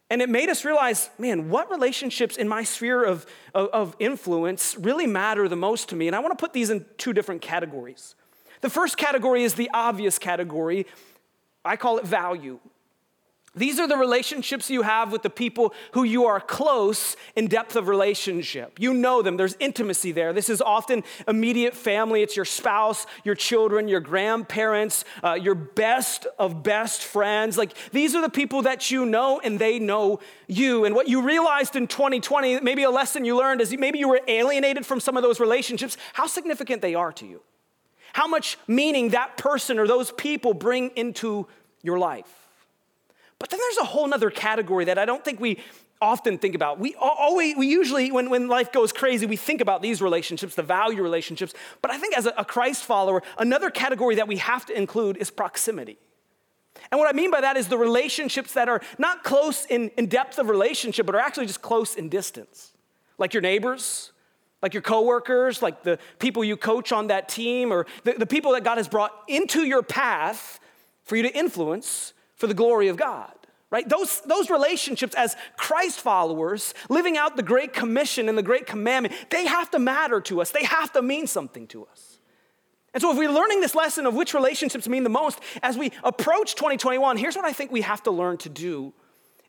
And 0.10 0.22
it 0.24 0.30
made 0.30 0.50
us 0.50 0.66
realize, 0.66 1.12
man, 1.20 1.50
what 1.50 1.70
relationships 1.70 2.38
in 2.38 2.48
my 2.48 2.64
sphere 2.64 3.04
of, 3.04 3.28
of, 3.54 3.70
of 3.70 3.96
influence 4.00 4.76
really 4.76 5.06
matter 5.06 5.48
the 5.48 5.56
most 5.56 5.90
to 5.90 5.96
me? 5.96 6.08
And 6.08 6.16
I 6.16 6.20
want 6.20 6.38
to 6.38 6.44
put 6.44 6.54
these 6.54 6.72
in 6.72 6.86
two 6.98 7.14
different 7.14 7.44
categories. 7.44 8.16
The 8.62 8.70
first 8.72 8.98
category 8.98 9.44
is 9.44 9.54
the 9.54 9.70
obvious 9.74 10.18
category. 10.18 10.88
I 11.64 11.76
call 11.76 12.00
it 12.00 12.06
value. 12.06 12.60
These 13.56 13.80
are 13.80 13.88
the 13.88 13.98
relationships 13.98 14.70
you 14.70 14.84
have 14.84 15.12
with 15.12 15.24
the 15.24 15.30
people 15.30 15.74
who 15.94 16.04
you 16.04 16.26
are 16.26 16.40
close 16.40 17.16
in 17.36 17.48
depth 17.48 17.76
of 17.76 17.88
relationship. 17.88 18.80
You 18.80 18.94
know 18.94 19.24
them, 19.24 19.38
there's 19.38 19.56
intimacy 19.60 20.12
there. 20.12 20.34
This 20.34 20.50
is 20.50 20.62
often 20.62 21.04
immediate 21.28 21.74
family. 21.74 22.22
It's 22.22 22.36
your 22.36 22.46
spouse, 22.46 23.08
your 23.24 23.34
children, 23.34 23.88
your 23.88 24.02
grandparents, 24.02 25.04
uh, 25.24 25.34
your 25.34 25.56
best 25.56 26.28
of 26.38 26.62
best 26.62 27.02
friends. 27.04 27.58
Like 27.58 27.74
these 27.92 28.14
are 28.14 28.22
the 28.22 28.30
people 28.30 28.62
that 28.64 28.92
you 28.92 29.06
know 29.06 29.42
and 29.44 29.58
they 29.58 29.80
know 29.80 30.20
you. 30.48 30.86
And 30.86 30.94
what 30.94 31.08
you 31.08 31.24
realized 31.24 31.76
in 31.76 31.88
2020, 31.88 32.60
maybe 32.60 32.84
a 32.84 32.92
lesson 32.92 33.26
you 33.26 33.36
learned 33.36 33.62
is 33.62 33.76
maybe 33.76 33.98
you 33.98 34.10
were 34.10 34.22
alienated 34.28 34.86
from 34.86 35.00
some 35.00 35.18
of 35.18 35.24
those 35.24 35.40
relationships, 35.40 35.98
how 36.14 36.28
significant 36.28 36.84
they 36.84 36.94
are 36.94 37.12
to 37.14 37.26
you. 37.26 37.42
How 38.14 38.28
much 38.28 38.58
meaning 38.68 39.10
that 39.10 39.38
person 39.38 39.80
or 39.80 39.88
those 39.88 40.12
people 40.12 40.54
bring 40.54 40.92
into 40.96 41.48
your 41.82 41.98
life. 41.98 42.39
But 43.40 43.50
then 43.50 43.60
there's 43.60 43.78
a 43.78 43.86
whole 43.86 44.14
other 44.14 44.30
category 44.30 44.86
that 44.86 44.98
I 44.98 45.06
don't 45.06 45.24
think 45.24 45.40
we 45.40 45.60
often 46.02 46.38
think 46.38 46.56
about. 46.56 46.80
We 46.80 46.96
always, 46.96 47.56
we 47.56 47.68
usually, 47.68 48.12
when, 48.12 48.30
when 48.30 48.48
life 48.48 48.72
goes 48.72 48.92
crazy, 48.92 49.26
we 49.26 49.36
think 49.36 49.62
about 49.62 49.82
these 49.82 50.02
relationships, 50.02 50.56
the 50.56 50.64
value 50.64 51.02
relationships. 51.02 51.54
But 51.82 51.92
I 51.92 51.98
think 51.98 52.18
as 52.18 52.26
a, 52.26 52.34
a 52.38 52.46
Christ 52.46 52.84
follower, 52.84 53.24
another 53.38 53.70
category 53.70 54.16
that 54.16 54.28
we 54.28 54.38
have 54.38 54.66
to 54.68 54.78
include 54.78 55.18
is 55.18 55.30
proximity. 55.32 55.98
And 56.92 57.00
what 57.00 57.14
I 57.14 57.14
mean 57.14 57.32
by 57.32 57.42
that 57.42 57.58
is 57.58 57.68
the 57.68 57.78
relationships 57.78 58.54
that 58.54 58.70
are 58.70 58.82
not 58.98 59.24
close 59.24 59.66
in, 59.66 59.90
in 59.98 60.08
depth 60.08 60.40
of 60.40 60.48
relationship, 60.48 61.06
but 61.06 61.16
are 61.16 61.20
actually 61.20 61.48
just 61.48 61.62
close 61.62 61.96
in 61.96 62.08
distance. 62.10 62.72
Like 63.18 63.34
your 63.34 63.42
neighbors, 63.42 64.12
like 64.62 64.74
your 64.74 64.84
coworkers, 64.84 65.62
like 65.62 65.84
the 65.84 66.00
people 66.20 66.44
you 66.44 66.56
coach 66.56 66.92
on 66.92 67.08
that 67.08 67.28
team, 67.28 67.72
or 67.72 67.86
the, 68.04 68.14
the 68.14 68.26
people 68.26 68.54
that 68.54 68.64
God 68.64 68.78
has 68.78 68.88
brought 68.88 69.14
into 69.28 69.64
your 69.64 69.84
path 69.84 70.60
for 71.04 71.16
you 71.18 71.24
to 71.24 71.38
influence 71.38 72.14
for 72.40 72.48
the 72.48 72.54
glory 72.54 72.88
of 72.88 72.98
God, 72.98 73.34
right? 73.70 73.88
Those, 73.88 74.22
those 74.22 74.50
relationships 74.50 75.14
as 75.14 75.36
Christ 75.58 76.00
followers, 76.00 76.74
living 76.90 77.18
out 77.18 77.36
the 77.36 77.44
Great 77.44 77.74
Commission 77.74 78.30
and 78.30 78.38
the 78.38 78.44
Great 78.44 78.66
Commandment, 78.66 79.14
they 79.30 79.46
have 79.46 79.70
to 79.72 79.80
matter 79.80 80.22
to 80.22 80.42
us. 80.42 80.50
They 80.50 80.64
have 80.64 80.92
to 80.94 81.02
mean 81.02 81.28
something 81.28 81.68
to 81.68 81.86
us. 81.86 82.18
And 82.94 83.02
so, 83.02 83.12
if 83.12 83.18
we're 83.18 83.30
learning 83.30 83.60
this 83.60 83.76
lesson 83.76 84.08
of 84.08 84.16
which 84.16 84.34
relationships 84.34 84.88
mean 84.88 85.04
the 85.04 85.10
most, 85.10 85.40
as 85.62 85.78
we 85.78 85.92
approach 86.04 86.56
2021, 86.56 87.18
here's 87.18 87.36
what 87.36 87.46
I 87.46 87.54
think 87.54 87.72
we 87.72 87.82
have 87.82 88.02
to 88.04 88.12
learn 88.12 88.38
to 88.38 88.50
do 88.50 88.94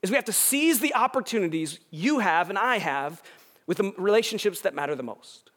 is 0.03 0.11
we 0.11 0.17
have 0.17 0.27
to 0.27 0.33
seize 0.33 0.81
the 0.81 0.95
opportunities 0.95 1.79
you 1.91 2.19
have 2.19 2.51
and 2.51 2.59
I 2.59 2.79
have 2.79 3.23
with 3.67 3.79
the 3.79 3.95
relationships 3.97 4.63
that 4.63 4.75
matter 4.75 4.95
the 4.95 5.03
most. 5.03 5.51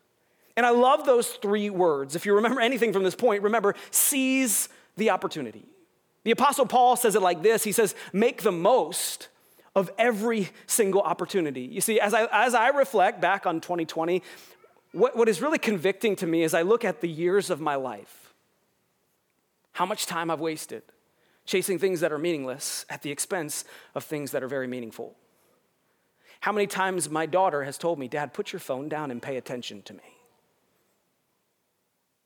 And 0.55 0.65
I 0.65 0.69
love 0.69 1.05
those 1.05 1.29
three 1.29 1.69
words. 1.69 2.15
If 2.15 2.25
you 2.25 2.35
remember 2.35 2.61
anything 2.61 2.93
from 2.93 3.03
this 3.03 3.15
point, 3.15 3.41
remember 3.41 3.75
seize 3.89 4.69
the 4.95 5.09
opportunity. 5.09 5.65
The 6.23 6.31
Apostle 6.31 6.65
Paul 6.65 6.95
says 6.95 7.15
it 7.15 7.21
like 7.21 7.43
this 7.43 7.63
He 7.63 7.71
says, 7.71 7.95
Make 8.11 8.43
the 8.43 8.51
most 8.51 9.29
of 9.75 9.89
every 9.97 10.49
single 10.67 11.01
opportunity. 11.01 11.61
You 11.61 11.81
see, 11.81 11.99
as 11.99 12.13
I, 12.13 12.27
as 12.31 12.53
I 12.53 12.69
reflect 12.69 13.19
back 13.19 13.45
on 13.45 13.59
2020, 13.59 14.21
what, 14.91 15.15
what 15.15 15.27
is 15.27 15.41
really 15.41 15.57
convicting 15.57 16.15
to 16.17 16.27
me 16.27 16.43
is 16.43 16.53
I 16.53 16.61
look 16.61 16.85
at 16.85 17.01
the 17.01 17.09
years 17.09 17.49
of 17.49 17.59
my 17.59 17.75
life, 17.75 18.33
how 19.71 19.85
much 19.85 20.05
time 20.05 20.29
I've 20.29 20.39
wasted 20.39 20.83
chasing 21.45 21.77
things 21.77 21.99
that 21.99 22.11
are 22.11 22.17
meaningless 22.17 22.85
at 22.89 23.01
the 23.01 23.11
expense 23.11 23.65
of 23.95 24.03
things 24.03 24.31
that 24.31 24.43
are 24.43 24.47
very 24.47 24.67
meaningful. 24.67 25.15
How 26.39 26.51
many 26.51 26.67
times 26.67 27.09
my 27.09 27.25
daughter 27.25 27.63
has 27.63 27.77
told 27.77 27.99
me, 27.99 28.07
Dad, 28.07 28.33
put 28.33 28.51
your 28.51 28.59
phone 28.59 28.89
down 28.89 29.11
and 29.11 29.21
pay 29.21 29.37
attention 29.37 29.81
to 29.83 29.93
me. 29.93 30.03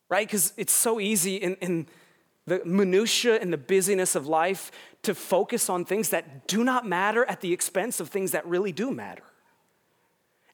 Right? 0.10 0.27
Because 0.27 0.54
it's 0.58 0.74
so 0.74 1.00
easy 1.00 1.36
in, 1.36 1.56
in 1.56 1.88
the 2.48 2.62
minutia 2.66 3.39
and 3.39 3.54
the 3.54 3.58
busyness 3.58 4.16
of 4.16 4.25
life 4.25 4.72
to 5.04 5.13
focus 5.13 5.70
on 5.70 5.86
things 5.86 6.10
that 6.10 6.48
do 6.48 6.63
not 6.63 6.88
matter 6.88 7.24
at 7.25 7.42
the 7.42 7.54
expense 7.54 8.00
of 8.00 8.10
things 8.10 8.32
that 8.32 8.46
really 8.48 8.72
do 8.72 8.89
matter. 8.89 9.24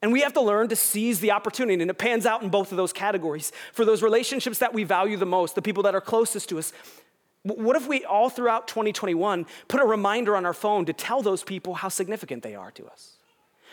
And 0.01 0.12
we 0.12 0.19
have 0.21 0.33
to 0.33 0.41
learn 0.41 0.67
to 0.67 0.75
seize 0.75 1.21
the 1.21 1.31
opportunity, 1.31 1.81
and 1.81 1.89
it 1.89 1.97
pans 1.97 2.25
out 2.25 2.43
in 2.43 2.50
both 2.50 2.71
of 2.71 2.77
those 2.77 2.91
categories. 2.91 3.53
For 3.71 3.85
those 3.85 4.03
relationships 4.03 4.57
that 4.57 4.73
we 4.73 4.83
value 4.83 5.15
the 5.15 5.25
most, 5.25 5.55
the 5.55 5.62
people 5.62 5.83
that 5.83 5.95
are 5.95 6.01
closest 6.01 6.50
to 6.50 6.59
us, 6.59 6.73
what 7.43 7.75
if 7.75 7.88
we 7.88 8.03
all 8.03 8.29
throughout 8.29 8.67
2021 8.67 9.45
put 9.67 9.79
a 9.79 9.85
reminder 9.85 10.35
on 10.35 10.45
our 10.45 10.53
phone 10.53 10.85
to 10.85 10.93
tell 10.93 11.21
those 11.21 11.43
people 11.43 11.75
how 11.75 11.89
significant 11.89 12.43
they 12.43 12.55
are 12.55 12.71
to 12.71 12.85
us? 12.88 13.17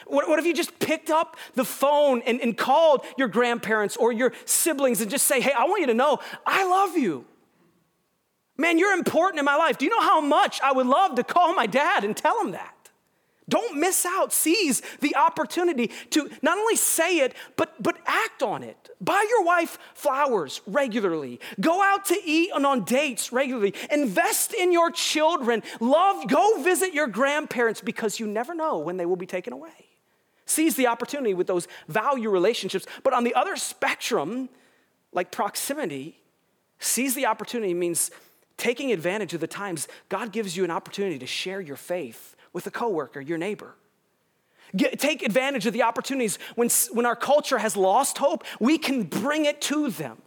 What, 0.07 0.29
what 0.29 0.39
if 0.39 0.45
you 0.45 0.55
just 0.55 0.79
picked 0.79 1.11
up 1.11 1.37
the 1.55 1.65
phone 1.65 2.23
and, 2.27 2.41
and 2.41 2.57
called 2.57 3.05
your 3.17 3.29
grandparents 3.29 3.97
or 3.97 4.13
your 4.13 4.33
siblings 4.45 5.01
and 5.01 5.11
just 5.11 5.27
say, 5.27 5.41
hey, 5.41 5.53
I 5.53 5.65
want 5.65 5.81
you 5.81 5.87
to 5.89 5.95
know 5.95 6.19
I 6.47 6.65
love 6.69 6.97
you. 6.97 7.25
Man, 8.61 8.79
you're 8.79 8.93
important 8.93 9.39
in 9.39 9.45
my 9.47 9.57
life. 9.57 9.79
Do 9.79 9.87
you 9.87 9.91
know 9.91 10.03
how 10.03 10.21
much 10.21 10.61
I 10.61 10.71
would 10.71 10.87
love 10.87 11.15
to 11.15 11.25
call 11.25 11.55
my 11.55 11.67
dad 11.67 12.05
and 12.05 12.15
tell 12.15 12.39
him 12.43 12.51
that? 12.51 12.75
Don't 13.49 13.81
miss 13.81 14.05
out. 14.05 14.35
Seize 14.35 14.83
the 15.01 15.17
opportunity 15.17 15.91
to 16.11 16.31
not 16.43 16.59
only 16.59 16.77
say 16.77 17.21
it, 17.21 17.35
but, 17.57 17.83
but 17.83 17.97
act 18.07 18.43
on 18.43 18.63
it. 18.63 18.91
Buy 19.01 19.27
your 19.29 19.43
wife 19.45 19.79
flowers 19.95 20.61
regularly. 20.67 21.41
Go 21.59 21.83
out 21.83 22.05
to 22.07 22.21
eat 22.23 22.51
and 22.55 22.67
on 22.67 22.85
dates 22.85 23.33
regularly. 23.33 23.75
Invest 23.91 24.53
in 24.53 24.73
your 24.73 24.91
children. 24.91 25.63
Love, 25.81 26.29
go 26.29 26.63
visit 26.63 26.93
your 26.93 27.07
grandparents 27.07 27.81
because 27.81 28.21
you 28.21 28.27
never 28.27 28.55
know 28.55 28.79
when 28.79 28.99
they 28.99 29.07
will 29.07 29.17
be 29.17 29.27
taken 29.27 29.55
away. 29.55 29.89
Seize 30.45 30.77
the 30.77 30.87
opportunity 30.87 31.33
with 31.33 31.47
those 31.47 31.67
value 31.89 32.29
relationships. 32.29 32.87
But 33.03 33.15
on 33.15 33.25
the 33.25 33.35
other 33.35 33.57
spectrum, 33.57 34.51
like 35.13 35.33
proximity, 35.33 36.21
seize 36.79 37.15
the 37.15 37.25
opportunity 37.27 37.73
means 37.73 38.11
taking 38.61 38.93
advantage 38.93 39.35
of 39.35 39.41
the 39.41 39.47
times 39.47 39.89
God 40.09 40.31
gives 40.31 40.57
you 40.57 40.63
an 40.65 40.71
opportunity 40.71 41.19
to 41.19 41.27
share 41.27 41.61
your 41.61 41.77
faith 41.77 42.37
with 42.53 42.67
a 42.67 42.71
coworker, 42.71 43.21
your 43.21 43.39
neighbor. 43.39 43.75
Get, 44.77 45.01
take 45.01 45.23
advantage 45.23 45.67
of 45.67 45.73
the 45.73 45.83
opportunities 45.83 46.39
when, 46.55 46.69
when 46.93 47.07
our 47.07 47.17
culture 47.17 47.59
has 47.59 47.77
lost 47.77 48.19
hope, 48.19 48.45
we 48.61 48.79
can 48.79 49.03
bring 49.03 49.47
it 49.47 49.61
to 49.63 49.91
them. 49.91 50.19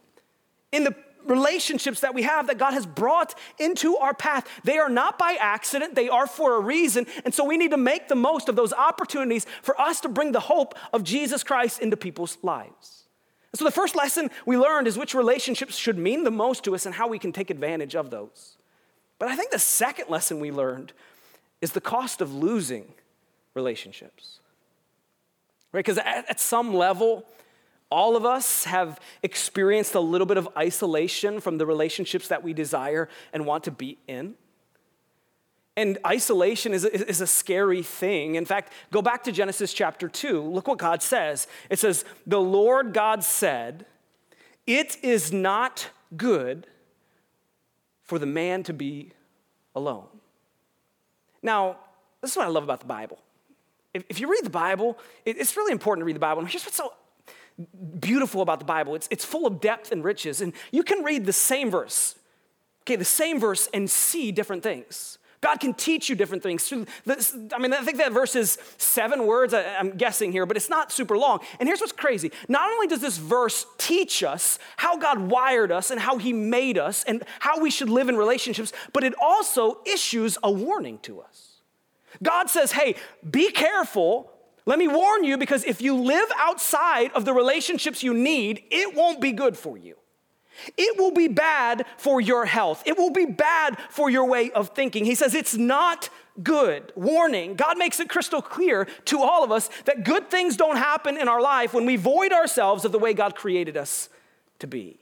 In 0.72 0.84
the 0.84 0.96
relationships 1.26 2.02
that 2.02 2.14
we 2.14 2.24
have 2.24 2.48
that 2.48 2.58
God 2.58 2.74
has 2.74 2.86
brought 2.86 3.36
into 3.60 3.96
our 3.98 4.14
path, 4.14 4.48
they 4.64 4.78
are 4.80 4.90
not 4.90 5.18
by 5.18 5.38
accident, 5.40 5.96
they 5.96 6.10
are 6.10 6.28
for 6.28 6.58
a 6.58 6.60
reason. 6.60 7.06
And 7.24 7.34
so 7.34 7.46
we 7.46 7.56
need 7.56 7.72
to 7.72 7.78
make 7.78 8.10
the 8.10 8.16
most 8.16 8.50
of 8.50 8.56
those 8.56 8.74
opportunities 8.74 9.46
for 9.62 9.80
us 9.80 10.02
to 10.02 10.10
bring 10.10 10.34
the 10.34 10.42
hope 10.42 10.74
of 10.92 11.04
Jesus 11.04 11.44
Christ 11.44 11.80
into 11.80 11.96
people's 11.96 12.38
lives. 12.42 13.03
So, 13.56 13.66
the 13.66 13.72
first 13.72 13.96
lesson 13.96 14.30
we 14.46 14.58
learned 14.58 14.88
is 14.88 14.98
which 14.98 15.14
relationships 15.14 15.76
should 15.76 15.98
mean 15.98 16.24
the 16.24 16.32
most 16.32 16.64
to 16.64 16.74
us 16.74 16.86
and 16.86 16.96
how 16.96 17.08
we 17.08 17.20
can 17.20 17.32
take 17.32 17.52
advantage 17.52 17.96
of 17.96 18.10
those. 18.10 18.58
But 19.20 19.30
I 19.30 19.36
think 19.36 19.52
the 19.52 19.60
second 19.60 20.10
lesson 20.10 20.40
we 20.40 20.52
learned 20.52 20.92
is 21.62 21.72
the 21.72 21.82
cost 21.82 22.20
of 22.20 22.34
losing 22.34 22.94
relationships. 23.54 24.40
Right? 25.72 25.80
Because 25.80 26.00
at, 26.00 26.30
at 26.30 26.40
some 26.40 26.74
level, 26.74 27.26
all 27.92 28.16
of 28.16 28.26
us 28.26 28.64
have 28.66 29.00
experienced 29.22 29.94
a 29.94 30.00
little 30.00 30.26
bit 30.26 30.38
of 30.38 30.50
isolation 30.58 31.40
from 31.40 31.60
the 31.60 31.66
relationships 31.66 32.28
that 32.30 32.44
we 32.44 32.54
desire 32.54 33.08
and 33.34 33.46
want 33.46 33.66
to 33.66 33.72
be 33.72 34.00
in. 34.08 34.34
And 35.76 35.98
isolation 36.06 36.74
is 36.74 36.86
a, 36.86 37.10
is 37.10 37.22
a 37.22 37.28
scary 37.28 37.82
thing. 37.82 38.36
In 38.36 38.46
fact, 38.46 38.72
go 38.92 39.02
back 39.02 39.24
to 39.24 39.32
Genesis 39.32 39.74
chapter 39.74 40.08
2. 40.08 40.42
Look 40.42 40.68
what 40.68 40.78
God 40.78 41.02
says. 41.02 41.48
It 41.70 41.80
says, 41.80 42.06
The 42.28 42.40
Lord 42.40 42.94
God 42.94 43.24
said, 43.24 43.86
It 44.68 44.98
is 45.02 45.32
not 45.32 45.90
good 46.16 46.68
for 48.04 48.20
the 48.20 48.28
man 48.28 48.62
to 48.64 48.74
be 48.74 49.14
alone. 49.76 50.06
Now, 51.42 51.78
this 52.22 52.32
is 52.32 52.38
what 52.38 52.46
I 52.46 52.50
love 52.50 52.64
about 52.64 52.80
the 52.80 52.86
Bible. 52.86 53.18
If, 53.94 54.04
if 54.10 54.20
you 54.20 54.30
read 54.30 54.44
the 54.44 54.52
Bible, 54.52 54.98
it, 55.26 55.38
it's 55.38 55.58
really 55.58 55.72
important 55.72 56.04
to 56.04 56.06
read 56.06 56.16
the 56.16 56.20
Bible. 56.20 56.42
And 56.42 56.50
here's 56.50 56.64
what's 56.64 56.78
so 56.78 56.94
beautiful 58.00 58.42
about 58.42 58.60
the 58.60 58.66
Bible 58.66 58.96
it's, 58.96 59.08
it's 59.12 59.26
full 59.26 59.48
of 59.48 59.60
depth 59.60 59.92
and 59.92 60.04
riches. 60.04 60.42
And 60.42 60.54
you 60.72 60.84
can 60.84 61.04
read 61.04 61.26
the 61.26 61.34
same 61.34 61.72
verse, 61.72 62.16
okay, 62.82 62.96
the 62.96 63.06
same 63.06 63.40
verse, 63.40 63.68
and 63.74 63.90
see 63.90 64.32
different 64.32 64.62
things. 64.62 65.18
God 65.44 65.60
can 65.60 65.74
teach 65.74 66.10
you 66.10 66.16
different 66.16 66.42
things. 66.42 66.72
I 66.72 67.58
mean, 67.60 67.74
I 67.74 67.82
think 67.82 67.98
that 67.98 68.14
verse 68.14 68.34
is 68.34 68.58
seven 68.78 69.28
words, 69.28 69.54
I'm 69.54 69.98
guessing 69.98 70.32
here, 70.32 70.46
but 70.46 70.56
it's 70.56 70.70
not 70.70 70.90
super 70.90 71.18
long. 71.18 71.42
And 71.60 71.68
here's 71.68 71.82
what's 71.82 71.92
crazy. 71.92 72.32
Not 72.48 72.72
only 72.72 72.88
does 72.88 73.02
this 73.02 73.18
verse 73.18 73.66
teach 73.78 74.24
us 74.24 74.58
how 74.78 74.96
God 74.98 75.20
wired 75.20 75.70
us 75.70 75.92
and 75.92 76.00
how 76.00 76.18
He 76.18 76.32
made 76.32 76.78
us 76.78 77.04
and 77.04 77.24
how 77.40 77.60
we 77.60 77.70
should 77.70 77.90
live 77.90 78.08
in 78.08 78.16
relationships, 78.16 78.72
but 78.94 79.04
it 79.04 79.14
also 79.22 79.80
issues 79.86 80.38
a 80.42 80.50
warning 80.50 80.98
to 81.00 81.20
us. 81.20 81.60
God 82.22 82.50
says, 82.50 82.72
hey, 82.72 82.96
be 83.30 83.52
careful. 83.52 84.32
Let 84.66 84.80
me 84.80 84.88
warn 84.88 85.26
you 85.26 85.38
because 85.38 85.66
if 85.66 85.82
you 85.82 86.02
live 86.02 86.30
outside 86.38 87.12
of 87.12 87.26
the 87.26 87.34
relationships 87.34 88.02
you 88.02 88.14
need, 88.14 88.64
it 88.72 88.96
won't 88.96 89.20
be 89.20 89.34
good 89.34 89.58
for 89.58 89.78
you. 89.78 89.98
It 90.78 90.98
will 90.98 91.12
be 91.12 91.28
bad 91.28 91.86
for 91.98 92.22
your 92.22 92.46
health. 92.46 92.84
It 92.86 92.98
will 92.98 93.12
be 93.12 93.26
bad 93.26 93.78
for 93.90 94.10
your 94.10 94.26
way 94.26 94.52
of 94.52 94.70
thinking. 94.70 95.06
He 95.06 95.16
says 95.16 95.34
it's 95.34 95.56
not 95.56 96.10
good. 96.42 96.92
Warning. 96.96 97.56
God 97.56 97.78
makes 97.78 98.00
it 98.00 98.10
crystal 98.10 98.42
clear 98.42 98.86
to 99.06 99.22
all 99.22 99.44
of 99.44 99.52
us 99.52 99.70
that 99.86 100.04
good 100.04 100.30
things 100.30 100.58
don't 100.58 100.78
happen 100.78 101.18
in 101.18 101.28
our 101.28 101.42
life 101.42 101.74
when 101.74 101.86
we 101.86 101.96
void 101.96 102.32
ourselves 102.32 102.86
of 102.86 102.92
the 102.92 103.00
way 103.00 103.14
God 103.14 103.36
created 103.36 103.78
us 103.78 104.10
to 104.60 104.68
be. 104.68 105.00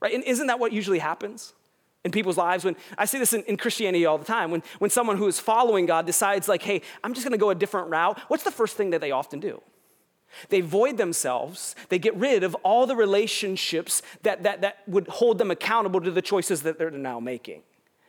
Right? 0.00 0.14
And 0.14 0.24
isn't 0.24 0.46
that 0.46 0.58
what 0.58 0.72
usually 0.72 0.98
happens? 0.98 1.52
in 2.04 2.10
people's 2.10 2.36
lives 2.36 2.64
when 2.64 2.76
I 2.98 3.06
see 3.06 3.18
this 3.18 3.32
in, 3.32 3.42
in, 3.44 3.56
Christianity 3.56 4.04
all 4.04 4.18
the 4.18 4.26
time. 4.26 4.50
When, 4.50 4.62
when 4.78 4.90
someone 4.90 5.16
who 5.16 5.26
is 5.26 5.40
following 5.40 5.86
God 5.86 6.04
decides, 6.04 6.48
like, 6.48 6.62
hey, 6.62 6.82
I'm 7.02 7.14
just 7.14 7.24
gonna 7.24 7.38
go 7.38 7.48
a 7.48 7.54
different 7.54 7.88
route, 7.88 8.20
what's 8.28 8.44
the 8.44 8.50
first 8.50 8.76
thing 8.76 8.90
that 8.90 9.00
they 9.00 9.10
often 9.10 9.40
do? 9.40 9.62
They 10.48 10.60
void 10.60 10.96
themselves, 10.96 11.74
they 11.88 11.98
get 11.98 12.14
rid 12.16 12.42
of 12.42 12.54
all 12.56 12.86
the 12.86 12.96
relationships 12.96 14.02
that, 14.22 14.42
that, 14.42 14.60
that 14.60 14.78
would 14.86 15.08
hold 15.08 15.38
them 15.38 15.50
accountable 15.50 16.00
to 16.00 16.10
the 16.10 16.22
choices 16.22 16.62
that 16.62 16.78
they're 16.78 16.90
now 16.90 17.20
making. 17.20 17.62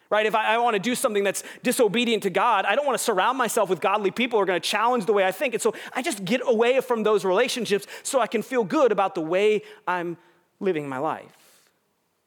Right? 0.10 0.26
If 0.26 0.36
I, 0.36 0.56
I 0.56 0.58
want 0.60 0.76
to 0.76 0.80
do 0.80 0.94
something 0.94 1.24
that's 1.24 1.44
disobedient 1.64 2.24
to 2.24 2.30
God, 2.30 2.66
I 2.66 2.76
don't 2.76 2.86
want 2.86 2.98
to 2.98 3.04
surround 3.04 3.38
myself 3.38 3.70
with 3.70 3.82
godly 3.82 4.12
people 4.12 4.38
who 4.38 4.44
are 4.44 4.46
going 4.46 4.62
to 4.62 4.70
challenge 4.70 5.06
the 5.06 5.14
way 5.14 5.26
I 5.26 5.32
think. 5.32 5.56
And 5.56 5.62
so 5.62 5.74
I 5.94 6.02
just 6.02 6.24
get 6.24 6.42
away 6.46 6.80
from 6.82 7.04
those 7.04 7.26
relationships 7.26 7.88
so 8.04 8.20
I 8.20 8.28
can 8.28 8.42
feel 8.42 8.64
good 8.64 8.92
about 8.92 9.16
the 9.16 9.22
way 9.22 9.64
I'm 9.88 10.18
living 10.60 10.88
my 10.88 11.00
life. 11.00 11.36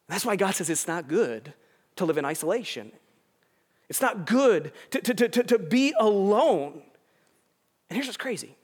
That's 0.09 0.25
why 0.25 0.37
God 0.37 0.55
says 0.55 0.71
it's 0.71 0.89
not 0.89 1.07
good 1.07 1.55
to 1.97 2.05
live 2.05 2.19
in 2.19 2.25
isolation. 2.25 2.93
It's 3.89 4.01
not 4.01 4.27
good 4.27 4.73
to, 4.91 5.01
to, 5.01 5.29
to, 5.29 5.43
to 5.45 5.59
be 5.59 5.95
alone. 5.99 6.83
And 7.89 7.97
here's 7.97 8.07
what's 8.07 8.17
crazy 8.17 8.57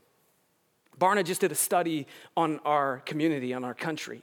Barna 0.99 1.25
just 1.25 1.41
did 1.41 1.53
a 1.53 1.57
study 1.57 2.07
on 2.37 2.61
our 2.65 3.01
community, 3.01 3.53
on 3.53 3.65
our 3.65 3.75
country. 3.75 4.23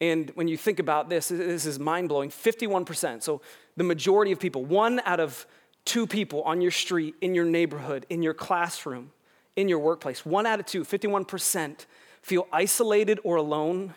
And 0.00 0.30
when 0.34 0.48
you 0.48 0.56
think 0.56 0.78
about 0.78 1.08
this, 1.08 1.28
this 1.28 1.66
is 1.66 1.78
mind 1.78 2.08
blowing 2.08 2.30
51%. 2.30 3.22
So 3.22 3.40
the 3.76 3.84
majority 3.84 4.32
of 4.32 4.38
people, 4.38 4.64
one 4.64 5.00
out 5.04 5.20
of 5.20 5.46
two 5.84 6.06
people 6.06 6.42
on 6.42 6.60
your 6.60 6.70
street, 6.70 7.14
in 7.20 7.34
your 7.34 7.44
neighborhood, 7.44 8.06
in 8.08 8.22
your 8.22 8.34
classroom, 8.34 9.10
in 9.56 9.68
your 9.68 9.80
workplace, 9.80 10.24
one 10.24 10.46
out 10.46 10.60
of 10.60 10.66
two, 10.66 10.82
51%, 10.84 11.86
feel 12.22 12.46
isolated 12.52 13.18
or 13.24 13.36
alone 13.36 13.94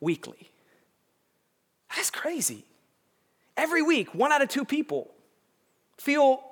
weekly. 0.00 0.50
That's 1.94 2.10
crazy. 2.10 2.64
Every 3.56 3.82
week, 3.82 4.14
one 4.14 4.32
out 4.32 4.42
of 4.42 4.48
two 4.48 4.64
people 4.64 5.10
feel 5.98 6.42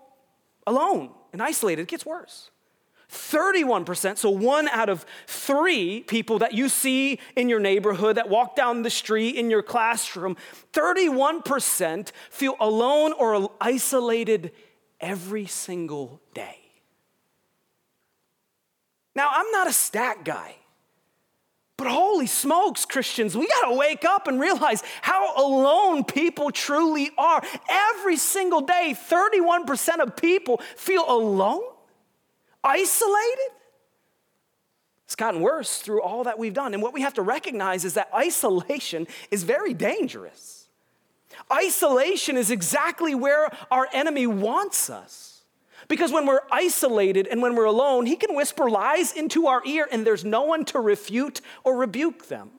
alone 0.67 1.11
and 1.33 1.43
isolated. 1.43 1.83
It 1.83 1.89
gets 1.89 2.07
worse. 2.07 2.51
31%, 3.15 4.19
so 4.19 4.29
one 4.29 4.69
out 4.69 4.89
of 4.89 5.07
three 5.27 6.03
people 6.03 6.41
that 6.41 6.53
you 6.53 6.69
see 6.69 7.19
in 7.37 7.49
your 7.49 7.61
neighborhood 7.61 8.17
that 8.17 8.29
walk 8.29 8.57
down 8.57 8.83
the 8.83 8.91
street 8.91 9.37
in 9.37 9.51
your 9.51 9.63
classroom, 9.63 10.37
31% 10.73 12.13
feel 12.31 12.57
alone 12.61 13.13
or 13.13 13.51
isolated 13.61 14.53
every 15.01 15.47
single 15.47 16.21
day. 16.35 16.59
Now, 19.15 19.31
I'm 19.33 19.51
not 19.53 19.69
a 19.69 19.73
stat 19.73 20.25
guy. 20.25 20.57
But 21.77 21.89
holy 21.89 22.27
smokes, 22.27 22.85
Christians, 22.85 23.37
we 23.37 23.49
gotta 23.61 23.75
wake 23.75 24.05
up 24.05 24.29
and 24.29 24.41
realize 24.41 24.83
how 25.03 25.35
alone 25.37 26.05
people 26.05 26.51
truly 26.53 27.11
are. 27.19 27.43
Every 27.69 28.17
single 28.17 28.61
day, 28.61 28.95
31% 28.97 29.99
of 29.99 30.15
people 30.15 30.59
feel 30.77 31.05
alone, 31.09 31.63
isolated. 32.65 33.51
It's 35.05 35.17
gotten 35.17 35.43
worse 35.43 35.79
through 35.79 36.03
all 36.03 36.25
that 36.25 36.39
we've 36.39 36.55
done. 36.55 36.75
And 36.75 36.83
what 36.83 36.95
we 36.95 37.03
have 37.03 37.15
to 37.15 37.23
recognize 37.23 37.85
is 37.85 37.95
that 37.95 38.09
isolation 38.15 39.07
is 39.31 39.45
very 39.45 39.75
dangerous. 39.75 40.69
Isolation 41.53 42.37
is 42.37 42.51
exactly 42.51 43.15
where 43.15 43.51
our 43.71 43.87
enemy 43.93 44.27
wants 44.27 44.89
us. 44.89 45.43
Because 45.89 46.11
when 46.11 46.27
we're 46.27 46.41
isolated 46.51 47.27
and 47.27 47.43
when 47.43 47.55
we're 47.55 47.65
alone, 47.65 48.07
he 48.07 48.17
can 48.17 48.35
whisper 48.35 48.71
lies 48.71 49.13
into 49.13 49.47
our 49.47 49.63
ear 49.67 49.87
and 49.93 50.07
there's 50.07 50.25
no 50.25 50.43
one 50.43 50.65
to 50.67 50.81
refute 50.81 51.43
or 51.63 51.77
rebuke 51.77 52.29
them. 52.29 52.51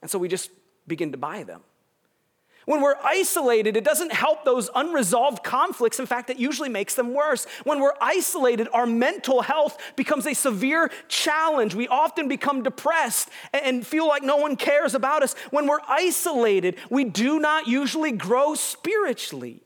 And 0.00 0.10
so 0.10 0.18
we 0.18 0.28
just 0.28 0.50
begin 0.86 1.12
to 1.12 1.18
buy 1.18 1.42
them. 1.42 1.60
When 2.66 2.82
we're 2.82 2.96
isolated, 3.02 3.76
it 3.76 3.84
doesn't 3.84 4.12
help 4.12 4.44
those 4.44 4.68
unresolved 4.74 5.42
conflicts. 5.42 5.98
In 5.98 6.06
fact, 6.06 6.28
it 6.28 6.38
usually 6.38 6.68
makes 6.68 6.94
them 6.94 7.14
worse. 7.14 7.46
When 7.64 7.80
we're 7.80 7.94
isolated, 8.00 8.68
our 8.72 8.86
mental 8.86 9.40
health 9.40 9.78
becomes 9.96 10.26
a 10.26 10.34
severe 10.34 10.90
challenge. 11.08 11.74
We 11.74 11.88
often 11.88 12.28
become 12.28 12.62
depressed 12.62 13.30
and 13.54 13.86
feel 13.86 14.06
like 14.06 14.22
no 14.22 14.36
one 14.36 14.56
cares 14.56 14.94
about 14.94 15.22
us. 15.22 15.34
When 15.50 15.66
we're 15.66 15.80
isolated, 15.88 16.76
we 16.90 17.04
do 17.04 17.40
not 17.40 17.66
usually 17.66 18.12
grow 18.12 18.54
spiritually. 18.54 19.62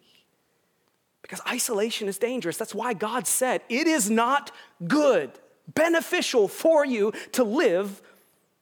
Because 1.21 1.41
isolation 1.49 2.07
is 2.07 2.19
dangerous. 2.19 2.57
That's 2.59 2.75
why 2.75 2.93
God 2.93 3.27
said 3.27 3.63
it 3.69 3.87
is 3.89 4.09
not 4.09 4.53
good, 4.87 5.33
beneficial 5.67 6.47
for 6.47 6.85
you 6.85 7.13
to 7.33 7.43
live 7.43 8.03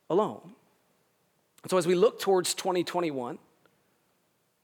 alone. 0.08 0.52
And 1.62 1.70
so, 1.70 1.76
as 1.76 1.86
we 1.86 1.94
look 1.94 2.18
towards 2.18 2.54
2021, 2.54 3.38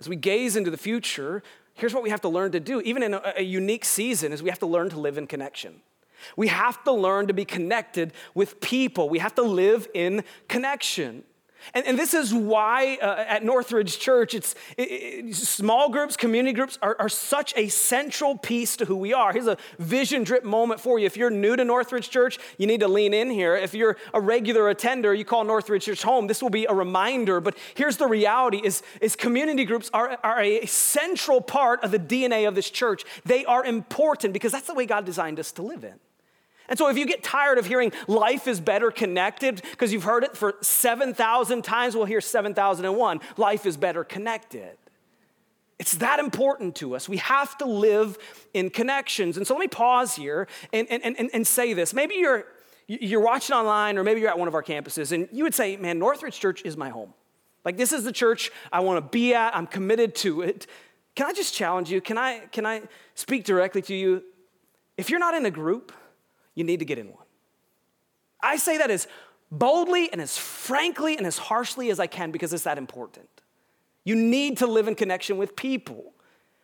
as 0.01 0.09
we 0.09 0.17
gaze 0.17 0.57
into 0.57 0.71
the 0.71 0.77
future, 0.77 1.43
here's 1.75 1.95
what 1.95 2.03
we 2.03 2.11
have 2.11 2.21
to 2.23 2.29
learn 2.29 2.53
to 2.53 2.61
do, 2.61 2.81
even 2.83 3.03
in 3.03 3.15
a, 3.15 3.23
a 3.37 3.43
unique 3.43 3.85
season, 3.85 4.33
is 4.33 4.43
we 4.43 4.51
have 4.51 4.59
to 4.61 4.67
learn 4.67 4.91
to 4.91 4.99
live 4.99 5.19
in 5.19 5.27
connection. 5.27 5.81
We 6.37 6.49
have 6.49 6.83
to 6.85 6.93
learn 6.93 7.29
to 7.29 7.33
be 7.33 7.45
connected 7.45 8.13
with 8.35 8.61
people. 8.61 9.09
We 9.09 9.21
have 9.21 9.35
to 9.37 9.43
live 9.43 9.89
in 9.95 10.25
connection. 10.49 11.25
And, 11.75 11.87
and 11.87 11.99
this 11.99 12.15
is 12.15 12.33
why 12.33 12.99
uh, 13.01 13.25
at 13.27 13.45
Northridge 13.45 13.99
Church, 13.99 14.35
it's 14.35 14.55
it, 14.77 14.83
it, 14.83 15.35
small 15.35 15.89
groups, 15.89 16.17
community 16.17 16.53
groups 16.53 16.79
are, 16.83 16.97
are 16.99 17.09
such 17.09 17.53
a 17.57 17.69
central 17.69 18.37
piece 18.37 18.77
to 18.77 18.85
who 18.85 18.97
we 18.97 19.13
are. 19.13 19.33
Here's 19.33 19.47
a 19.47 19.57
vision 19.79 20.25
drip 20.25 20.45
moment 20.45 20.81
for 20.81 20.99
you. 20.99 21.07
If 21.07 21.17
you're 21.17 21.31
new 21.31 21.57
to 21.57 21.65
Northridge 21.65 22.11
Church, 22.11 22.39
you 22.59 22.67
need 22.67 22.81
to 22.81 22.89
lean 22.89 23.15
in 23.15 23.31
here. 23.31 23.57
If 23.57 23.75
you're 23.75 23.97
a 24.15 24.21
regular 24.21 24.69
attender, 24.69 25.15
you 25.15 25.25
call 25.25 25.45
Northridge 25.45 25.85
Church 25.85 26.03
home, 26.03 26.27
this 26.27 26.43
will 26.43 26.51
be 26.51 26.65
a 26.67 26.75
reminder. 26.75 27.41
But 27.41 27.57
here's 27.75 27.97
the 27.97 28.07
reality 28.07 28.61
is, 28.63 28.83
is 29.01 29.17
community 29.17 29.65
groups 29.65 29.91
are, 29.93 30.19
are 30.23 30.41
a 30.41 30.67
central 30.67 31.41
part 31.41 31.83
of 31.83 31.91
the 31.91 31.99
DNA 31.99 32.47
of 32.47 32.55
this 32.55 32.71
church. 32.71 33.05
They 33.25 33.45
are 33.45 33.65
important 33.65 34.33
because 34.33 34.53
that's 34.53 34.67
the 34.67 34.75
way 34.75 34.87
God 34.87 35.05
designed 35.05 35.39
us 35.39 35.53
to 35.53 35.63
live 35.63 35.85
in. 35.85 35.95
And 36.69 36.79
so, 36.79 36.89
if 36.89 36.99
you 36.99 37.07
get 37.07 37.23
tired 37.23 37.59
of 37.59 37.67
hearing 37.67 37.93
life 38.07 38.47
is 38.47 38.61
better 38.61 38.91
connected, 38.91 39.63
because 39.71 39.93
you've 39.93 40.05
heard 40.05 40.23
it 40.23 40.37
for 40.37 40.57
7,000 40.61 41.63
times, 41.63 41.97
we'll 41.97 42.05
hear 42.05 42.21
7,001 42.21 43.21
life 43.37 43.65
is 43.65 43.77
better 43.77 44.05
connected. 44.05 44.77
It's 45.79 45.97
that 45.97 46.19
important 46.19 46.75
to 46.77 46.95
us. 46.97 47.09
We 47.09 47.19
have 47.19 47.57
to 47.59 47.65
live 47.65 48.19
in 48.53 48.69
connections. 48.69 49.37
And 49.37 49.47
so, 49.47 49.55
let 49.55 49.61
me 49.61 49.69
pause 49.69 50.15
here 50.15 50.47
and, 50.73 50.87
and, 50.91 51.03
and, 51.05 51.31
and 51.33 51.47
say 51.47 51.73
this. 51.73 51.95
Maybe 51.95 52.17
you're, 52.17 52.45
you're 52.87 53.21
watching 53.21 53.57
online, 53.57 53.97
or 53.97 54.05
maybe 54.05 54.21
you're 54.21 54.31
at 54.31 54.39
one 54.39 54.49
of 54.49 54.55
our 54.55 54.63
campuses, 54.63 55.13
and 55.13 55.27
you 55.33 55.45
would 55.45 55.55
say, 55.55 55.77
Man, 55.79 55.99
Northridge 55.99 56.39
Church 56.39 56.63
is 56.65 56.77
my 56.77 56.91
home. 56.91 57.15
Like, 57.65 57.77
this 57.77 57.93
is 57.93 58.05
the 58.05 58.13
church 58.13 58.51
I 58.73 58.81
want 58.81 59.05
to 59.05 59.11
be 59.11 59.35
at, 59.35 59.57
I'm 59.57 59.67
committed 59.67 60.15
to 60.17 60.43
it. 60.43 60.67
Can 61.15 61.27
I 61.27 61.33
just 61.33 61.53
challenge 61.53 61.91
you? 61.91 62.01
Can 62.01 62.17
I, 62.17 62.41
can 62.53 62.65
I 62.65 62.83
speak 63.15 63.45
directly 63.45 63.83
to 63.83 63.95
you? 63.95 64.23
If 64.97 65.11
you're 65.11 65.19
not 65.19 65.35
in 65.35 65.45
a 65.47 65.51
group, 65.51 65.93
you 66.59 66.65
need 66.65 66.81
to 66.81 66.85
get 66.85 66.99
in 66.99 67.07
one. 67.07 67.25
I 68.43 68.57
say 68.57 68.79
that 68.79 68.91
as 68.91 69.07
boldly 69.51 70.11
and 70.13 70.21
as 70.21 70.37
frankly 70.37 71.17
and 71.17 71.27
as 71.27 71.39
harshly 71.39 71.91
as 71.91 72.01
I 72.01 72.07
can 72.07 72.31
because 72.31 72.53
it's 72.53 72.65
that 72.65 72.79
important. 72.79 73.29
You 74.05 74.17
need 74.17 74.59
to 74.59 74.67
live 74.67 74.89
in 74.89 74.95
connection 74.95 75.39
with 75.39 75.55
people. 75.55 76.13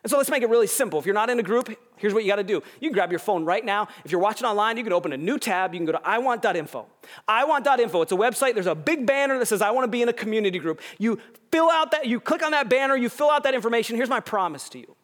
And 0.03 0.11
so 0.11 0.19
let's 0.19 0.31
make 0.31 0.43
it 0.43 0.51
really 0.51 0.67
simple. 0.67 0.99
If 0.99 1.07
you're 1.07 1.15
not 1.15 1.31
in 1.31 1.39
a 1.39 1.43
group, 1.43 1.75
here's 1.97 2.13
what 2.13 2.25
you 2.25 2.31
got 2.31 2.37
to 2.37 2.45
do. 2.45 2.63
You 2.81 2.91
can 2.91 2.93
grab 2.93 3.11
your 3.11 3.19
phone 3.19 3.45
right 3.45 3.65
now. 3.65 3.89
If 4.05 4.13
you're 4.13 4.21
watching 4.21 4.47
online, 4.47 4.77
you 4.77 4.85
can 4.85 4.93
open 4.93 5.15
a 5.15 5.17
new 5.17 5.39
tab. 5.39 5.73
You 5.73 5.79
can 5.79 5.87
go 5.87 5.93
to 5.93 5.99
iwant.info. 5.99 6.87
iwant.info. 7.27 8.03
It's 8.03 8.13
a 8.13 8.17
website. 8.17 8.53
There's 8.53 8.67
a 8.67 8.75
big 8.75 9.07
banner 9.07 9.39
that 9.39 9.47
says 9.47 9.63
I 9.63 9.71
want 9.71 9.85
to 9.85 9.91
be 9.91 10.03
in 10.03 10.09
a 10.11 10.13
community 10.13 10.59
group. 10.59 10.83
You 10.99 11.19
fill 11.51 11.71
out 11.71 11.93
that 11.93 12.07
you 12.07 12.21
click 12.21 12.43
on 12.43 12.51
that 12.51 12.69
banner, 12.69 12.97
you 12.97 13.09
fill 13.09 13.31
out 13.31 13.45
that 13.45 13.55
information. 13.55 13.97
Here's 13.97 14.11
my 14.11 14.21
promise 14.21 14.69
to 14.71 14.79
you 14.79 14.95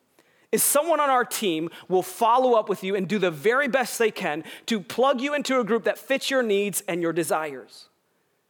is 0.53 0.63
someone 0.63 1.01
on 1.01 1.11
our 1.11 1.25
team 1.25 1.71
will 1.89 2.03
follow 2.03 2.55
up 2.55 2.69
with 2.69 2.83
you 2.83 2.97
and 2.97 3.09
do 3.09 3.19
the 3.19 3.31
very 3.31 3.69
best 3.69 3.99
they 3.99 4.11
can 4.11 4.45
to 4.67 4.81
plug 4.81 5.21
you 5.21 5.35
into 5.35 5.61
a 5.61 5.65
group 5.65 5.85
that 5.85 5.99
fits 5.99 6.31
your 6.31 6.43
needs 6.43 6.83
and 6.89 7.01
your 7.01 7.13
desires. 7.13 7.89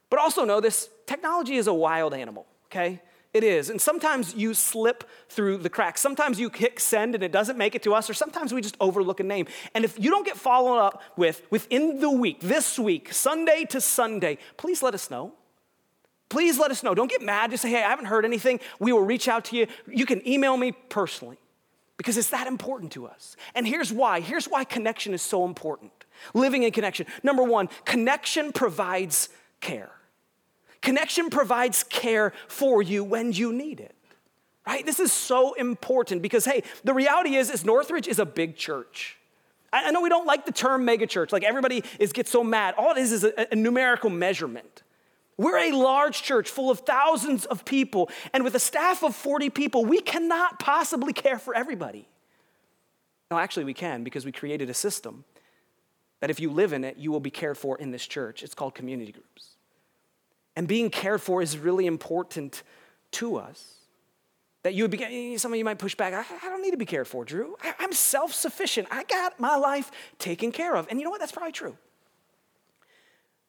But 0.08 0.18
also 0.18 0.44
know 0.44 0.60
this 0.60 0.88
technology 1.06 1.56
is 1.56 1.66
a 1.66 1.74
wild 1.74 2.14
animal, 2.14 2.46
okay? 2.66 3.00
It 3.32 3.44
is. 3.44 3.70
And 3.70 3.80
sometimes 3.80 4.34
you 4.34 4.54
slip 4.54 5.04
through 5.28 5.58
the 5.58 5.68
cracks. 5.68 6.00
Sometimes 6.00 6.40
you 6.40 6.50
hit 6.52 6.80
send 6.80 7.14
and 7.14 7.22
it 7.22 7.30
doesn't 7.30 7.56
make 7.56 7.76
it 7.76 7.82
to 7.84 7.94
us, 7.94 8.10
or 8.10 8.14
sometimes 8.14 8.52
we 8.52 8.60
just 8.60 8.76
overlook 8.80 9.20
a 9.20 9.22
name. 9.22 9.46
And 9.74 9.84
if 9.84 9.98
you 10.02 10.10
don't 10.10 10.26
get 10.26 10.36
followed 10.36 10.78
up 10.78 11.02
with 11.16 11.42
within 11.50 12.00
the 12.00 12.10
week, 12.10 12.40
this 12.40 12.76
week, 12.76 13.12
Sunday 13.12 13.64
to 13.66 13.80
Sunday, 13.80 14.38
please 14.56 14.82
let 14.82 14.94
us 14.94 15.10
know. 15.10 15.32
Please 16.28 16.58
let 16.58 16.72
us 16.72 16.82
know. 16.82 16.94
Don't 16.94 17.10
get 17.10 17.22
mad. 17.22 17.50
Just 17.50 17.62
say, 17.62 17.70
hey, 17.70 17.84
I 17.84 17.88
haven't 17.88 18.06
heard 18.06 18.24
anything. 18.24 18.58
We 18.80 18.92
will 18.92 19.02
reach 19.02 19.28
out 19.28 19.44
to 19.46 19.56
you. 19.56 19.66
You 19.86 20.06
can 20.06 20.26
email 20.26 20.56
me 20.56 20.72
personally 20.72 21.38
because 22.00 22.16
it's 22.16 22.30
that 22.30 22.46
important 22.46 22.92
to 22.92 23.06
us. 23.06 23.36
And 23.54 23.68
here's 23.68 23.92
why. 23.92 24.20
Here's 24.20 24.46
why 24.46 24.64
connection 24.64 25.12
is 25.12 25.20
so 25.20 25.44
important. 25.44 25.92
Living 26.32 26.62
in 26.62 26.72
connection. 26.72 27.04
Number 27.22 27.42
one, 27.42 27.68
connection 27.84 28.52
provides 28.52 29.28
care. 29.60 29.90
Connection 30.80 31.28
provides 31.28 31.82
care 31.82 32.32
for 32.48 32.80
you 32.80 33.04
when 33.04 33.32
you 33.32 33.52
need 33.52 33.80
it. 33.80 33.94
Right? 34.66 34.86
This 34.86 34.98
is 34.98 35.12
so 35.12 35.52
important 35.52 36.22
because 36.22 36.46
hey, 36.46 36.62
the 36.84 36.94
reality 36.94 37.34
is 37.34 37.50
is 37.50 37.66
Northridge 37.66 38.08
is 38.08 38.18
a 38.18 38.24
big 38.24 38.56
church. 38.56 39.18
I 39.70 39.90
know 39.90 40.00
we 40.00 40.08
don't 40.08 40.26
like 40.26 40.46
the 40.46 40.52
term 40.52 40.86
megachurch. 40.86 41.32
Like 41.32 41.44
everybody 41.44 41.84
is 41.98 42.14
gets 42.14 42.30
so 42.30 42.42
mad. 42.42 42.76
All 42.78 42.92
it 42.92 42.98
is 42.98 43.12
is 43.12 43.24
a, 43.24 43.52
a 43.52 43.54
numerical 43.54 44.08
measurement. 44.08 44.82
We're 45.40 45.56
a 45.56 45.72
large 45.72 46.22
church 46.22 46.50
full 46.50 46.70
of 46.70 46.80
thousands 46.80 47.46
of 47.46 47.64
people, 47.64 48.10
and 48.34 48.44
with 48.44 48.54
a 48.54 48.58
staff 48.58 49.02
of 49.02 49.16
40 49.16 49.48
people, 49.48 49.86
we 49.86 50.02
cannot 50.02 50.58
possibly 50.58 51.14
care 51.14 51.38
for 51.38 51.54
everybody. 51.54 52.06
No, 53.30 53.38
actually, 53.38 53.64
we 53.64 53.72
can 53.72 54.04
because 54.04 54.26
we 54.26 54.32
created 54.32 54.68
a 54.68 54.74
system 54.74 55.24
that 56.20 56.28
if 56.28 56.40
you 56.40 56.50
live 56.50 56.74
in 56.74 56.84
it, 56.84 56.98
you 56.98 57.10
will 57.10 57.20
be 57.20 57.30
cared 57.30 57.56
for 57.56 57.78
in 57.78 57.90
this 57.90 58.06
church. 58.06 58.42
It's 58.42 58.54
called 58.54 58.74
community 58.74 59.12
groups. 59.12 59.56
And 60.56 60.68
being 60.68 60.90
cared 60.90 61.22
for 61.22 61.40
is 61.40 61.56
really 61.56 61.86
important 61.86 62.62
to 63.12 63.36
us. 63.36 63.76
That 64.62 64.74
you 64.74 64.84
would 64.84 64.90
be, 64.90 65.38
some 65.38 65.54
of 65.54 65.58
you 65.58 65.64
might 65.64 65.78
push 65.78 65.94
back, 65.94 66.12
I, 66.12 66.22
I 66.46 66.50
don't 66.50 66.60
need 66.60 66.72
to 66.72 66.76
be 66.76 66.84
cared 66.84 67.08
for, 67.08 67.24
Drew. 67.24 67.56
I, 67.62 67.72
I'm 67.78 67.94
self 67.94 68.34
sufficient. 68.34 68.88
I 68.90 69.04
got 69.04 69.40
my 69.40 69.56
life 69.56 69.90
taken 70.18 70.52
care 70.52 70.76
of. 70.76 70.86
And 70.90 70.98
you 70.98 71.04
know 71.04 71.10
what? 71.10 71.20
That's 71.20 71.32
probably 71.32 71.52
true. 71.52 71.78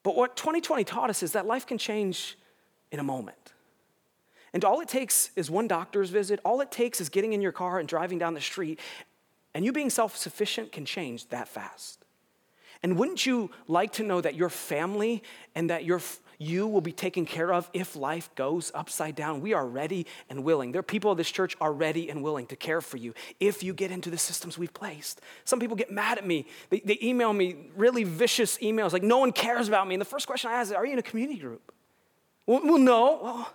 But 0.03 0.15
what 0.15 0.35
2020 0.35 0.83
taught 0.83 1.09
us 1.09 1.23
is 1.23 1.33
that 1.33 1.45
life 1.45 1.65
can 1.65 1.77
change 1.77 2.37
in 2.91 2.99
a 2.99 3.03
moment. 3.03 3.53
And 4.53 4.65
all 4.65 4.81
it 4.81 4.89
takes 4.89 5.31
is 5.35 5.49
one 5.49 5.67
doctor's 5.67 6.09
visit. 6.09 6.39
All 6.43 6.59
it 6.61 6.71
takes 6.71 6.99
is 6.99 7.09
getting 7.09 7.33
in 7.33 7.41
your 7.41 7.51
car 7.51 7.79
and 7.79 7.87
driving 7.87 8.19
down 8.19 8.33
the 8.33 8.41
street. 8.41 8.79
And 9.53 9.63
you 9.63 9.71
being 9.71 9.89
self 9.89 10.17
sufficient 10.17 10.71
can 10.71 10.85
change 10.85 11.27
that 11.29 11.47
fast. 11.47 12.03
And 12.83 12.97
wouldn't 12.97 13.25
you 13.25 13.51
like 13.67 13.93
to 13.93 14.03
know 14.03 14.21
that 14.21 14.35
your 14.35 14.49
family 14.49 15.23
and 15.55 15.69
that 15.69 15.85
your, 15.85 16.01
you 16.41 16.65
will 16.65 16.82
be 16.82 16.91
taken 16.91 17.23
care 17.23 17.54
of 17.54 17.69
if 17.71 17.95
life 17.95 18.34
goes 18.34 18.71
upside 18.73 19.15
down. 19.15 19.41
We 19.41 19.54
are 19.54 19.65
ready 19.65 20.08
and 20.27 20.43
willing. 20.43 20.71
There 20.71 20.80
are 20.80 20.84
people 20.84 21.12
of 21.12 21.17
this 21.17 21.30
church 21.30 21.56
are 21.62 21.71
ready 21.71 22.10
and 22.10 22.23
willing 22.23 22.47
to 22.47 22.56
care 22.56 22.82
for 22.82 22.97
you 22.97 23.13
if 23.39 23.62
you 23.62 23.75
get 23.75 23.91
into 23.91 24.10
the 24.10 24.17
systems 24.17 24.58
we've 24.58 24.73
placed. 24.73 25.21
Some 25.45 25.60
people 25.60 25.75
get 25.75 25.91
mad 25.91 26.17
at 26.17 26.25
me. 26.25 26.47
They, 26.71 26.80
they 26.80 26.97
email 27.04 27.32
me 27.32 27.67
really 27.75 28.04
vicious 28.04 28.58
emails 28.58 28.91
like, 28.91 29.04
no 29.04 29.19
one 29.19 29.32
cares 29.32 29.67
about 29.67 29.88
me. 29.88 29.93
And 29.93 30.01
the 30.01 30.06
first 30.06 30.25
question 30.25 30.49
I 30.49 30.56
ask 30.56 30.71
is, 30.71 30.75
are 30.75 30.84
you 30.84 30.93
in 30.93 30.99
a 30.99 31.04
community 31.04 31.39
group? 31.39 31.71
Well, 32.47 32.62
well 32.63 32.80
no. 32.80 33.19
Well, 33.21 33.54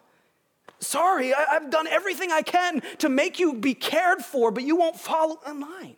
sorry, 0.79 1.35
I, 1.35 1.45
I've 1.55 1.71
done 1.71 1.89
everything 1.89 2.31
I 2.31 2.43
can 2.43 2.83
to 2.99 3.09
make 3.09 3.41
you 3.41 3.55
be 3.55 3.75
cared 3.75 4.21
for, 4.21 4.53
but 4.53 4.63
you 4.63 4.77
won't 4.77 4.97
follow 4.97 5.41
in 5.45 5.59
line. 5.59 5.97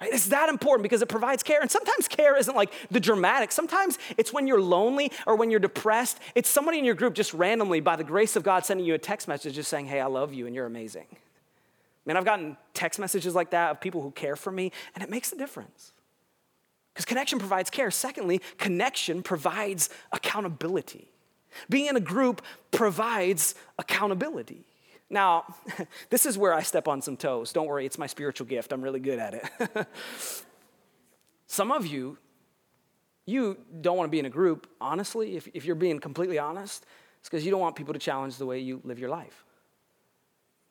Right? 0.00 0.12
It's 0.12 0.26
that 0.26 0.48
important 0.48 0.82
because 0.82 1.00
it 1.00 1.08
provides 1.08 1.42
care. 1.42 1.60
And 1.60 1.70
sometimes 1.70 2.06
care 2.06 2.36
isn't 2.36 2.54
like 2.54 2.72
the 2.90 3.00
dramatic. 3.00 3.50
Sometimes 3.50 3.98
it's 4.18 4.32
when 4.32 4.46
you're 4.46 4.60
lonely 4.60 5.10
or 5.26 5.36
when 5.36 5.50
you're 5.50 5.60
depressed. 5.60 6.18
It's 6.34 6.50
somebody 6.50 6.78
in 6.78 6.84
your 6.84 6.94
group 6.94 7.14
just 7.14 7.32
randomly, 7.32 7.80
by 7.80 7.96
the 7.96 8.04
grace 8.04 8.36
of 8.36 8.42
God, 8.42 8.66
sending 8.66 8.84
you 8.84 8.94
a 8.94 8.98
text 8.98 9.26
message 9.26 9.54
just 9.54 9.70
saying, 9.70 9.86
hey, 9.86 10.00
I 10.00 10.06
love 10.06 10.34
you 10.34 10.46
and 10.46 10.54
you're 10.54 10.66
amazing. 10.66 11.06
Man, 12.04 12.16
I've 12.16 12.24
gotten 12.24 12.56
text 12.74 13.00
messages 13.00 13.34
like 13.34 13.50
that 13.50 13.70
of 13.72 13.80
people 13.80 14.02
who 14.02 14.12
care 14.12 14.36
for 14.36 14.52
me, 14.52 14.70
and 14.94 15.02
it 15.02 15.10
makes 15.10 15.32
a 15.32 15.36
difference. 15.36 15.92
Because 16.94 17.04
connection 17.04 17.38
provides 17.38 17.68
care. 17.68 17.90
Secondly, 17.90 18.40
connection 18.58 19.22
provides 19.22 19.90
accountability. 20.12 21.10
Being 21.68 21.86
in 21.86 21.96
a 21.96 22.00
group 22.00 22.42
provides 22.70 23.54
accountability. 23.78 24.66
Now, 25.08 25.44
this 26.10 26.26
is 26.26 26.36
where 26.36 26.52
I 26.52 26.62
step 26.62 26.88
on 26.88 27.00
some 27.00 27.16
toes. 27.16 27.52
Don't 27.52 27.66
worry, 27.66 27.86
it's 27.86 27.98
my 27.98 28.06
spiritual 28.06 28.46
gift. 28.46 28.72
I'm 28.72 28.82
really 28.82 29.00
good 29.00 29.18
at 29.18 29.34
it. 29.34 29.86
some 31.46 31.70
of 31.70 31.86
you, 31.86 32.18
you 33.24 33.58
don't 33.80 33.96
want 33.96 34.08
to 34.08 34.10
be 34.10 34.18
in 34.18 34.26
a 34.26 34.30
group, 34.30 34.68
honestly, 34.80 35.36
if, 35.36 35.48
if 35.54 35.64
you're 35.64 35.74
being 35.74 35.98
completely 35.98 36.38
honest, 36.38 36.86
it's 37.20 37.28
because 37.28 37.44
you 37.44 37.50
don't 37.50 37.60
want 37.60 37.76
people 37.76 37.92
to 37.92 38.00
challenge 38.00 38.36
the 38.36 38.46
way 38.46 38.60
you 38.60 38.80
live 38.84 38.98
your 38.98 39.10
life. 39.10 39.44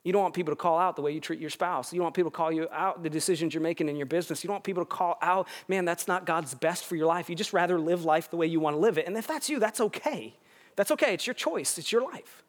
You 0.05 0.13
don't 0.13 0.21
want 0.21 0.35
people 0.35 0.51
to 0.51 0.55
call 0.55 0.77
out 0.77 0.95
the 0.95 1.01
way 1.01 1.11
you 1.11 1.19
treat 1.19 1.39
your 1.39 1.49
spouse. 1.49 1.91
You 1.91 1.97
don't 1.97 2.05
want 2.05 2.15
people 2.15 2.29
to 2.29 2.37
call 2.37 2.51
you 2.51 2.67
out 2.71 3.01
the 3.01 3.09
decisions 3.09 3.55
you're 3.55 3.63
making 3.63 3.89
in 3.89 3.95
your 3.95 4.05
business. 4.05 4.43
You 4.43 4.47
don't 4.49 4.55
want 4.55 4.63
people 4.63 4.85
to 4.85 4.89
call 4.89 5.17
out, 5.21 5.47
man, 5.67 5.83
that's 5.83 6.07
not 6.07 6.27
God's 6.27 6.53
best 6.53 6.85
for 6.85 6.95
your 6.95 7.07
life. 7.07 7.27
You 7.27 7.35
just 7.35 7.53
rather 7.53 7.79
live 7.79 8.05
life 8.05 8.29
the 8.29 8.37
way 8.37 8.45
you 8.45 8.59
want 8.59 8.75
to 8.75 8.79
live 8.79 8.99
it. 8.99 9.07
And 9.07 9.17
if 9.17 9.25
that's 9.25 9.49
you, 9.49 9.59
that's 9.59 9.81
okay. 9.81 10.35
That's 10.75 10.91
okay. 10.91 11.15
It's 11.15 11.25
your 11.25 11.33
choice, 11.33 11.79
it's 11.79 11.91
your 11.91 12.03
life. 12.03 12.43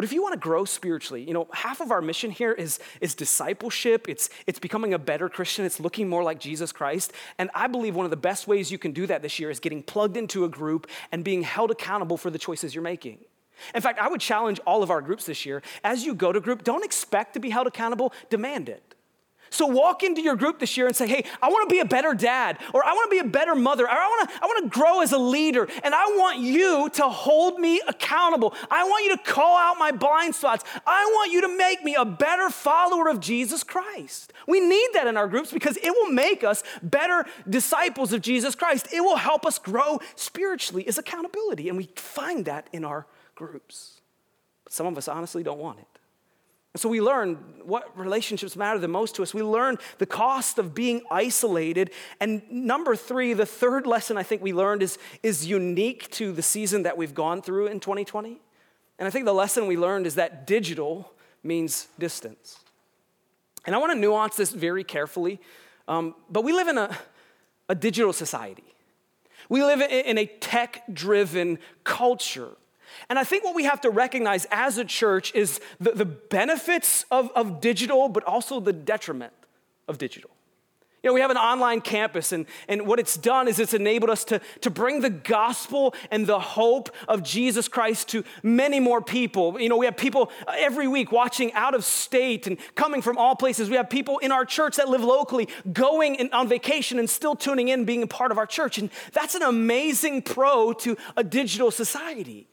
But 0.00 0.06
if 0.06 0.14
you 0.14 0.22
want 0.22 0.32
to 0.32 0.40
grow 0.40 0.64
spiritually, 0.64 1.22
you 1.22 1.34
know, 1.34 1.46
half 1.52 1.82
of 1.82 1.90
our 1.90 2.00
mission 2.00 2.30
here 2.30 2.52
is, 2.52 2.78
is 3.02 3.14
discipleship. 3.14 4.08
It's, 4.08 4.30
it's 4.46 4.58
becoming 4.58 4.94
a 4.94 4.98
better 4.98 5.28
Christian. 5.28 5.66
It's 5.66 5.78
looking 5.78 6.08
more 6.08 6.22
like 6.22 6.40
Jesus 6.40 6.72
Christ. 6.72 7.12
And 7.36 7.50
I 7.54 7.66
believe 7.66 7.94
one 7.94 8.06
of 8.06 8.10
the 8.10 8.16
best 8.16 8.48
ways 8.48 8.72
you 8.72 8.78
can 8.78 8.92
do 8.92 9.06
that 9.08 9.20
this 9.20 9.38
year 9.38 9.50
is 9.50 9.60
getting 9.60 9.82
plugged 9.82 10.16
into 10.16 10.44
a 10.46 10.48
group 10.48 10.86
and 11.12 11.22
being 11.22 11.42
held 11.42 11.70
accountable 11.70 12.16
for 12.16 12.30
the 12.30 12.38
choices 12.38 12.74
you're 12.74 12.82
making. 12.82 13.18
In 13.74 13.82
fact, 13.82 13.98
I 13.98 14.08
would 14.08 14.22
challenge 14.22 14.58
all 14.60 14.82
of 14.82 14.90
our 14.90 15.02
groups 15.02 15.26
this 15.26 15.44
year 15.44 15.62
as 15.84 16.06
you 16.06 16.14
go 16.14 16.32
to 16.32 16.40
group, 16.40 16.64
don't 16.64 16.82
expect 16.82 17.34
to 17.34 17.38
be 17.38 17.50
held 17.50 17.66
accountable, 17.66 18.14
demand 18.30 18.70
it. 18.70 18.89
So 19.52 19.66
walk 19.66 20.04
into 20.04 20.22
your 20.22 20.36
group 20.36 20.60
this 20.60 20.76
year 20.76 20.86
and 20.86 20.94
say, 20.94 21.08
hey, 21.08 21.24
I 21.42 21.48
want 21.48 21.68
to 21.68 21.74
be 21.74 21.80
a 21.80 21.84
better 21.84 22.14
dad, 22.14 22.58
or 22.72 22.84
I 22.84 22.92
want 22.92 23.10
to 23.10 23.16
be 23.16 23.18
a 23.18 23.28
better 23.28 23.56
mother, 23.56 23.84
or 23.84 23.90
I 23.90 24.06
want 24.06 24.30
to, 24.30 24.36
I 24.42 24.46
want 24.46 24.64
to 24.64 24.78
grow 24.78 25.00
as 25.00 25.10
a 25.10 25.18
leader, 25.18 25.68
and 25.82 25.92
I 25.92 26.06
want 26.16 26.38
you 26.38 26.88
to 26.90 27.08
hold 27.08 27.58
me 27.58 27.80
accountable. 27.88 28.54
I 28.70 28.84
want 28.84 29.04
you 29.04 29.16
to 29.16 29.22
call 29.22 29.58
out 29.58 29.76
my 29.76 29.90
blind 29.90 30.36
spots. 30.36 30.64
I 30.86 31.04
want 31.04 31.32
you 31.32 31.40
to 31.40 31.48
make 31.58 31.82
me 31.82 31.96
a 31.96 32.04
better 32.04 32.48
follower 32.48 33.08
of 33.08 33.18
Jesus 33.18 33.64
Christ. 33.64 34.32
We 34.46 34.60
need 34.60 34.90
that 34.94 35.08
in 35.08 35.16
our 35.16 35.26
groups 35.26 35.52
because 35.52 35.76
it 35.76 35.90
will 35.90 36.12
make 36.12 36.44
us 36.44 36.62
better 36.82 37.26
disciples 37.48 38.12
of 38.12 38.22
Jesus 38.22 38.54
Christ. 38.54 38.86
It 38.92 39.00
will 39.00 39.16
help 39.16 39.44
us 39.44 39.58
grow 39.58 39.98
spiritually 40.14 40.84
is 40.84 40.96
accountability, 40.96 41.68
and 41.68 41.76
we 41.76 41.90
find 41.96 42.44
that 42.44 42.68
in 42.72 42.84
our 42.84 43.06
groups. 43.34 44.00
But 44.64 44.72
some 44.72 44.86
of 44.86 44.96
us 44.96 45.08
honestly 45.08 45.42
don't 45.42 45.58
want 45.58 45.80
it. 45.80 45.99
And 46.72 46.80
so 46.80 46.88
we 46.88 47.00
learn 47.00 47.34
what 47.64 47.96
relationships 47.98 48.54
matter 48.54 48.78
the 48.78 48.88
most 48.88 49.16
to 49.16 49.22
us. 49.22 49.34
We 49.34 49.42
learn 49.42 49.78
the 49.98 50.06
cost 50.06 50.58
of 50.58 50.74
being 50.74 51.02
isolated. 51.10 51.90
And 52.20 52.42
number 52.50 52.94
three, 52.94 53.32
the 53.32 53.46
third 53.46 53.86
lesson 53.86 54.16
I 54.16 54.22
think 54.22 54.40
we 54.40 54.52
learned 54.52 54.82
is, 54.82 54.96
is 55.22 55.46
unique 55.46 56.08
to 56.12 56.32
the 56.32 56.42
season 56.42 56.84
that 56.84 56.96
we've 56.96 57.14
gone 57.14 57.42
through 57.42 57.66
in 57.66 57.80
2020. 57.80 58.40
And 58.98 59.06
I 59.06 59.10
think 59.10 59.24
the 59.24 59.34
lesson 59.34 59.66
we 59.66 59.76
learned 59.76 60.06
is 60.06 60.14
that 60.14 60.46
digital 60.46 61.12
means 61.42 61.88
distance. 61.98 62.60
And 63.66 63.74
I 63.74 63.78
want 63.78 63.92
to 63.92 63.98
nuance 63.98 64.36
this 64.36 64.52
very 64.52 64.84
carefully, 64.84 65.40
um, 65.88 66.14
but 66.30 66.44
we 66.44 66.52
live 66.52 66.68
in 66.68 66.78
a, 66.78 66.96
a 67.68 67.74
digital 67.74 68.12
society. 68.12 68.64
We 69.48 69.64
live 69.64 69.80
in 69.80 70.18
a 70.18 70.26
tech 70.26 70.84
driven 70.92 71.58
culture. 71.82 72.50
And 73.08 73.18
I 73.18 73.24
think 73.24 73.44
what 73.44 73.54
we 73.54 73.64
have 73.64 73.80
to 73.82 73.90
recognize 73.90 74.46
as 74.50 74.78
a 74.78 74.84
church 74.84 75.34
is 75.34 75.60
the, 75.78 75.92
the 75.92 76.04
benefits 76.04 77.04
of, 77.10 77.30
of 77.34 77.60
digital, 77.60 78.08
but 78.08 78.24
also 78.24 78.60
the 78.60 78.72
detriment 78.72 79.32
of 79.88 79.98
digital. 79.98 80.30
You 81.02 81.08
know, 81.08 81.14
we 81.14 81.22
have 81.22 81.30
an 81.30 81.38
online 81.38 81.80
campus, 81.80 82.30
and, 82.30 82.44
and 82.68 82.86
what 82.86 83.00
it's 83.00 83.16
done 83.16 83.48
is 83.48 83.58
it's 83.58 83.72
enabled 83.72 84.10
us 84.10 84.22
to, 84.24 84.40
to 84.60 84.68
bring 84.68 85.00
the 85.00 85.08
gospel 85.08 85.94
and 86.10 86.26
the 86.26 86.38
hope 86.38 86.90
of 87.08 87.22
Jesus 87.22 87.68
Christ 87.68 88.08
to 88.10 88.22
many 88.42 88.80
more 88.80 89.00
people. 89.00 89.58
You 89.58 89.70
know, 89.70 89.78
we 89.78 89.86
have 89.86 89.96
people 89.96 90.30
every 90.54 90.86
week 90.86 91.10
watching 91.10 91.54
out 91.54 91.74
of 91.74 91.86
state 91.86 92.46
and 92.46 92.58
coming 92.74 93.00
from 93.00 93.16
all 93.16 93.34
places. 93.34 93.70
We 93.70 93.76
have 93.76 93.88
people 93.88 94.18
in 94.18 94.30
our 94.30 94.44
church 94.44 94.76
that 94.76 94.90
live 94.90 95.02
locally 95.02 95.48
going 95.72 96.16
in, 96.16 96.30
on 96.34 96.48
vacation 96.48 96.98
and 96.98 97.08
still 97.08 97.34
tuning 97.34 97.68
in, 97.68 97.86
being 97.86 98.02
a 98.02 98.06
part 98.06 98.30
of 98.30 98.36
our 98.36 98.46
church. 98.46 98.76
And 98.76 98.90
that's 99.14 99.34
an 99.34 99.42
amazing 99.42 100.20
pro 100.20 100.74
to 100.74 100.98
a 101.16 101.24
digital 101.24 101.70
society. 101.70 102.49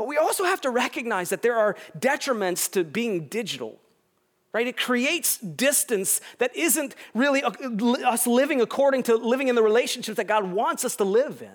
But 0.00 0.08
we 0.08 0.16
also 0.16 0.44
have 0.44 0.62
to 0.62 0.70
recognize 0.70 1.28
that 1.28 1.42
there 1.42 1.58
are 1.58 1.76
detriments 1.98 2.72
to 2.72 2.84
being 2.84 3.26
digital, 3.26 3.78
right? 4.50 4.66
It 4.66 4.78
creates 4.78 5.36
distance 5.36 6.22
that 6.38 6.56
isn't 6.56 6.94
really 7.12 7.42
us 7.42 8.26
living 8.26 8.62
according 8.62 9.02
to 9.02 9.16
living 9.16 9.48
in 9.48 9.56
the 9.56 9.62
relationships 9.62 10.16
that 10.16 10.26
God 10.26 10.52
wants 10.52 10.86
us 10.86 10.96
to 10.96 11.04
live 11.04 11.42
in, 11.42 11.54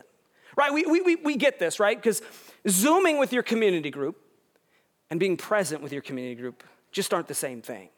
right? 0.56 0.72
We, 0.72 0.86
we, 0.86 1.16
we 1.16 1.38
get 1.38 1.58
this, 1.58 1.80
right? 1.80 1.98
Because 1.98 2.22
Zooming 2.70 3.18
with 3.18 3.34
your 3.34 3.42
community 3.42 3.90
group 3.90 4.22
and 5.10 5.20
being 5.20 5.38
present 5.38 5.82
with 5.82 5.92
your 5.92 6.04
community 6.04 6.40
group 6.40 6.64
just 6.92 7.16
aren't 7.16 7.28
the 7.28 7.34
same 7.34 7.64
thing. 7.64 7.90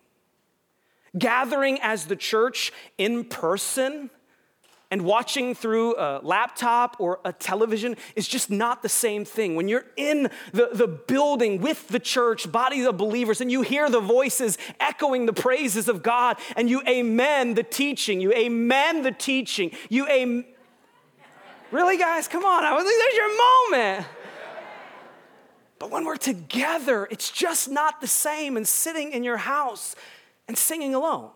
Gathering 1.19 1.77
as 1.81 2.05
the 2.05 2.15
church 2.15 2.71
in 2.97 3.25
person 3.25 4.11
and 4.89 5.03
watching 5.03 5.53
through 5.53 5.97
a 5.97 6.19
laptop 6.23 6.95
or 6.99 7.19
a 7.25 7.33
television 7.33 7.97
is 8.15 8.27
just 8.27 8.49
not 8.49 8.81
the 8.81 8.89
same 8.89 9.25
thing. 9.25 9.55
When 9.55 9.67
you're 9.67 9.85
in 9.97 10.29
the, 10.53 10.69
the 10.73 10.87
building 10.87 11.61
with 11.61 11.87
the 11.89 11.99
church, 11.99 12.51
body 12.51 12.85
of 12.85 12.97
believers, 12.97 13.41
and 13.41 13.51
you 13.51 13.61
hear 13.61 13.89
the 13.89 13.99
voices 13.99 14.57
echoing 14.79 15.25
the 15.25 15.33
praises 15.33 15.87
of 15.87 16.03
God, 16.03 16.37
and 16.55 16.69
you 16.69 16.81
amen 16.87 17.55
the 17.55 17.63
teaching, 17.63 18.21
you 18.21 18.33
amen 18.33 19.03
the 19.03 19.11
teaching, 19.11 19.71
you 19.89 20.07
amen. 20.07 20.45
Really, 21.71 21.97
guys? 21.97 22.29
Come 22.29 22.45
on. 22.45 22.63
I 22.63 22.73
was 22.73 22.85
like, 22.85 22.95
there's 22.97 23.15
your 23.15 23.37
moment. 23.37 24.07
But 25.79 25.91
when 25.91 26.05
we're 26.05 26.15
together, 26.15 27.07
it's 27.11 27.29
just 27.29 27.69
not 27.69 27.99
the 27.99 28.07
same 28.07 28.57
as 28.57 28.69
sitting 28.69 29.11
in 29.11 29.23
your 29.23 29.37
house 29.37 29.95
and 30.47 30.57
singing 30.57 30.95
alone. 30.95 31.31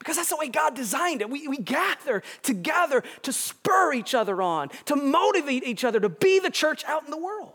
Because 0.00 0.16
that's 0.16 0.30
the 0.30 0.36
way 0.36 0.48
God 0.48 0.74
designed 0.74 1.20
it. 1.20 1.28
We, 1.28 1.46
we 1.46 1.58
gather 1.58 2.22
together 2.42 3.04
to 3.22 3.32
spur 3.32 3.92
each 3.92 4.14
other 4.14 4.40
on, 4.42 4.70
to 4.86 4.96
motivate 4.96 5.62
each 5.62 5.84
other, 5.84 6.00
to 6.00 6.08
be 6.08 6.40
the 6.40 6.50
church 6.50 6.84
out 6.86 7.04
in 7.04 7.10
the 7.10 7.18
world. 7.18 7.52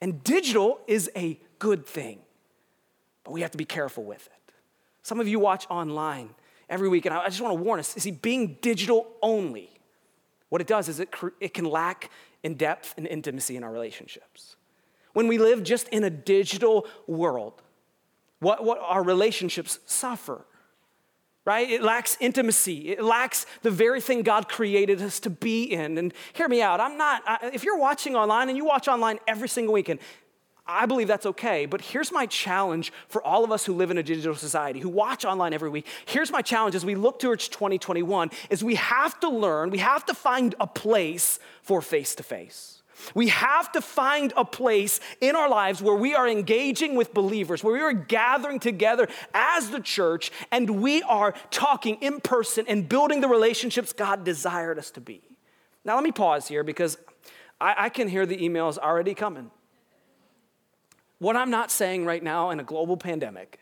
And 0.00 0.22
digital 0.22 0.80
is 0.86 1.10
a 1.16 1.40
good 1.58 1.86
thing, 1.86 2.18
but 3.24 3.32
we 3.32 3.40
have 3.40 3.50
to 3.52 3.58
be 3.58 3.64
careful 3.64 4.04
with 4.04 4.26
it. 4.26 4.54
Some 5.02 5.20
of 5.20 5.26
you 5.26 5.38
watch 5.38 5.66
online 5.70 6.30
every 6.68 6.88
week, 6.88 7.06
and 7.06 7.14
I 7.14 7.26
just 7.28 7.40
want 7.40 7.56
to 7.56 7.62
warn 7.62 7.80
us 7.80 7.88
see, 7.88 8.10
being 8.10 8.58
digital 8.60 9.06
only, 9.22 9.70
what 10.50 10.60
it 10.60 10.66
does 10.66 10.90
is 10.90 11.00
it, 11.00 11.14
it 11.40 11.54
can 11.54 11.64
lack 11.64 12.10
in 12.42 12.54
depth 12.54 12.92
and 12.98 13.06
intimacy 13.06 13.56
in 13.56 13.64
our 13.64 13.72
relationships. 13.72 14.56
When 15.14 15.28
we 15.28 15.38
live 15.38 15.62
just 15.62 15.88
in 15.88 16.04
a 16.04 16.10
digital 16.10 16.86
world, 17.06 17.62
what, 18.40 18.62
what 18.64 18.78
our 18.80 19.02
relationships 19.02 19.78
suffer, 19.86 20.44
right? 21.44 21.68
It 21.68 21.82
lacks 21.82 22.16
intimacy. 22.20 22.90
It 22.90 23.02
lacks 23.02 23.46
the 23.62 23.70
very 23.70 24.00
thing 24.00 24.22
God 24.22 24.48
created 24.48 25.02
us 25.02 25.20
to 25.20 25.30
be 25.30 25.64
in. 25.64 25.98
And 25.98 26.14
hear 26.32 26.48
me 26.48 26.62
out. 26.62 26.80
I'm 26.80 26.96
not, 26.96 27.22
I, 27.26 27.50
if 27.52 27.64
you're 27.64 27.78
watching 27.78 28.14
online 28.14 28.48
and 28.48 28.56
you 28.56 28.64
watch 28.64 28.88
online 28.88 29.18
every 29.26 29.48
single 29.48 29.74
weekend, 29.74 29.98
I 30.64 30.86
believe 30.86 31.08
that's 31.08 31.26
okay. 31.26 31.66
But 31.66 31.80
here's 31.80 32.12
my 32.12 32.26
challenge 32.26 32.92
for 33.08 33.22
all 33.24 33.42
of 33.42 33.50
us 33.50 33.64
who 33.64 33.74
live 33.74 33.90
in 33.90 33.98
a 33.98 34.02
digital 34.02 34.36
society, 34.36 34.78
who 34.78 34.88
watch 34.88 35.24
online 35.24 35.52
every 35.52 35.68
week. 35.68 35.86
Here's 36.06 36.30
my 36.30 36.42
challenge 36.42 36.76
as 36.76 36.84
we 36.84 36.94
look 36.94 37.18
towards 37.18 37.48
2021 37.48 38.30
is 38.48 38.62
we 38.62 38.76
have 38.76 39.18
to 39.20 39.28
learn, 39.28 39.70
we 39.70 39.78
have 39.78 40.04
to 40.06 40.14
find 40.14 40.54
a 40.60 40.66
place 40.66 41.40
for 41.62 41.82
face 41.82 42.14
to 42.14 42.22
face. 42.22 42.81
We 43.14 43.28
have 43.28 43.72
to 43.72 43.80
find 43.80 44.32
a 44.36 44.44
place 44.44 45.00
in 45.20 45.36
our 45.36 45.48
lives 45.48 45.82
where 45.82 45.94
we 45.94 46.14
are 46.14 46.28
engaging 46.28 46.94
with 46.94 47.14
believers, 47.14 47.62
where 47.62 47.74
we 47.74 47.80
are 47.80 47.92
gathering 47.92 48.58
together 48.58 49.08
as 49.34 49.70
the 49.70 49.80
church 49.80 50.30
and 50.50 50.82
we 50.82 51.02
are 51.02 51.34
talking 51.50 51.96
in 51.96 52.20
person 52.20 52.64
and 52.68 52.88
building 52.88 53.20
the 53.20 53.28
relationships 53.28 53.92
God 53.92 54.24
desired 54.24 54.78
us 54.78 54.90
to 54.92 55.00
be. 55.00 55.22
Now, 55.84 55.94
let 55.94 56.04
me 56.04 56.12
pause 56.12 56.48
here 56.48 56.62
because 56.62 56.98
I, 57.60 57.74
I 57.78 57.88
can 57.88 58.08
hear 58.08 58.26
the 58.26 58.36
emails 58.36 58.78
already 58.78 59.14
coming. 59.14 59.50
What 61.18 61.36
I'm 61.36 61.50
not 61.50 61.70
saying 61.70 62.04
right 62.04 62.22
now 62.22 62.50
in 62.50 62.60
a 62.60 62.64
global 62.64 62.96
pandemic 62.96 63.60